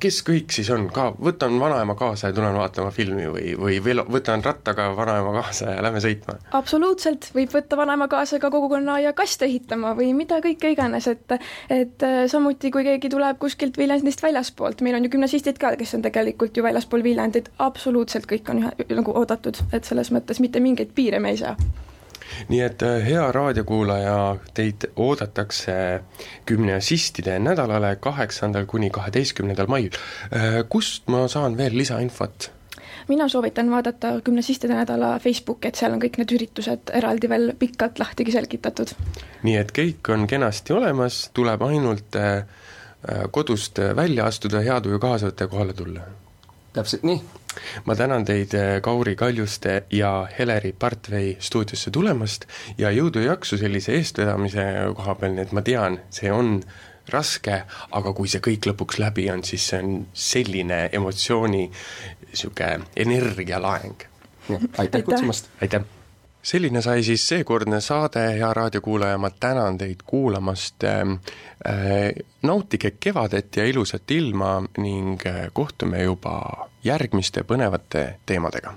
kes 0.00 0.20
kõik 0.26 0.52
siis 0.54 0.68
on, 0.70 0.86
ka 0.94 1.08
võtan 1.18 1.56
vanaema 1.60 1.96
kaasa 1.98 2.30
ja 2.30 2.36
tulen 2.36 2.54
vaatama 2.54 2.92
filmi 2.94 3.26
või, 3.30 3.54
või 3.58 3.78
veel 3.84 4.02
võtan 4.06 4.44
rattaga 4.44 4.88
vanaema 4.96 5.32
kaasa 5.40 5.76
ja 5.76 5.82
lähme 5.82 6.02
sõitma? 6.02 6.36
absoluutselt, 6.58 7.30
võib 7.34 7.50
võtta 7.54 7.78
vanaema 7.78 8.06
kaasa 8.12 8.38
ka 8.42 8.50
kogukonna 8.54 8.98
ja 9.02 9.12
kaste 9.16 9.48
ehitama 9.48 9.94
või 9.98 10.12
mida 10.14 10.38
kõike 10.44 10.70
iganes, 10.76 11.08
et 11.10 11.36
et 11.72 12.06
äh, 12.06 12.18
samuti, 12.30 12.70
kui 12.70 12.86
keegi 12.86 13.10
tuleb 13.10 13.40
kuskilt 13.42 13.78
Viljandist 13.78 14.22
väljaspoolt, 14.22 14.84
meil 14.86 15.00
on 15.00 15.08
ju 15.08 15.16
gümnasistid 15.16 15.58
ka, 15.58 15.74
kes 15.80 15.96
on 15.98 16.06
tegelikult 16.06 16.56
ju 16.56 16.62
väljaspool 16.66 17.02
Viljandit, 17.02 17.50
absoluutselt 17.58 18.30
kõik 18.30 18.52
on 18.52 18.62
ühe, 18.62 18.88
nagu 18.94 19.18
oodatud, 19.18 19.58
et 19.72 19.84
selles 19.88 20.12
mõttes 20.14 20.40
mitte 20.42 20.62
mingeid 20.62 20.94
piire 20.94 21.18
me 21.22 21.34
ei 21.34 21.42
sea 21.42 21.56
nii 22.48 22.60
et 22.66 22.82
äh, 22.82 23.04
hea 23.06 23.24
raadiokuulaja, 23.32 24.16
teid 24.54 24.88
oodatakse 24.96 25.76
gümnasistide 26.48 27.38
nädalale 27.42 27.96
kaheksandal 28.00 28.66
kuni 28.66 28.90
kaheteistkümnendal 28.90 29.70
mail. 29.70 29.90
Äh, 30.32 30.60
kust 30.68 31.08
ma 31.12 31.26
saan 31.28 31.56
veel 31.56 31.76
lisainfot? 31.78 32.50
mina 33.08 33.28
soovitan 33.28 33.70
vaadata 33.70 34.08
Gümnasistide 34.24 34.74
nädala 34.74 35.12
Facebooki, 35.22 35.68
et 35.68 35.78
seal 35.78 35.92
on 35.94 36.00
kõik 36.02 36.16
need 36.18 36.32
üritused 36.34 36.90
eraldi 36.98 37.28
veel 37.30 37.52
pikalt 37.58 38.00
lahti 38.02 38.26
selgitatud. 38.34 38.96
nii 39.46 39.56
et 39.60 39.70
kõik 39.70 40.10
on 40.10 40.26
kenasti 40.26 40.74
olemas, 40.74 41.28
tuleb 41.34 41.62
ainult 41.62 42.18
äh, 42.18 42.42
kodust 43.30 43.78
välja 43.96 44.26
astuda, 44.26 44.64
hea 44.66 44.80
tuju 44.82 44.98
kaasa 44.98 45.30
võtta 45.30 45.46
ja 45.46 45.54
kohale 45.54 45.76
tulla. 45.78 46.08
täpselt 46.74 47.06
nii 47.06 47.20
ma 47.84 47.96
tänan 47.96 48.24
teid, 48.24 48.54
eh, 48.54 48.80
Kauri 48.82 49.16
Kaljuste 49.16 49.84
ja 49.90 50.28
Heleri 50.38 50.72
Partvei 50.72 51.36
stuudiosse 51.40 51.90
tulemast 51.90 52.46
ja 52.78 52.90
jõudu 52.94 53.22
ja 53.24 53.34
jaksu 53.36 53.58
sellise 53.58 53.96
eestvedamise 53.96 54.66
koha 54.96 55.14
peal, 55.20 55.36
nii 55.36 55.46
et 55.46 55.56
ma 55.56 55.62
tean, 55.66 56.00
see 56.10 56.32
on 56.32 56.60
raske, 57.12 57.60
aga 57.94 58.12
kui 58.16 58.30
see 58.30 58.42
kõik 58.42 58.66
lõpuks 58.70 58.98
läbi 59.02 59.28
on, 59.30 59.44
siis 59.46 59.68
see 59.70 59.82
on 59.82 59.98
selline 60.12 60.86
emotsiooni 60.92 61.66
niisugune 61.66 62.90
energialaeng. 62.96 64.08
aitäh 64.78 65.04
kutsumast! 65.04 65.50
aitäh! 65.60 65.95
Selline 66.46 66.82
sai 66.82 67.02
siis 67.02 67.24
seekordne 67.28 67.80
saade, 67.80 68.22
hea 68.38 68.52
raadiokuulaja, 68.54 69.18
ma 69.18 69.30
tänan 69.30 69.78
teid 69.78 70.04
kuulamast 70.06 70.84
äh,, 70.84 72.14
nautige 72.42 72.92
kevadet 73.00 73.56
ja 73.56 73.66
ilusat 73.66 74.10
ilma 74.10 74.60
ning 74.78 75.26
äh, 75.26 75.48
kohtume 75.52 76.02
juba 76.02 76.68
järgmiste 76.84 77.42
põnevate 77.42 78.06
teemadega. 78.26 78.76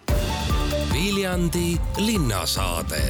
Vilja 0.94 1.30
Viljandi 1.30 1.78
linnasaade 1.98 3.02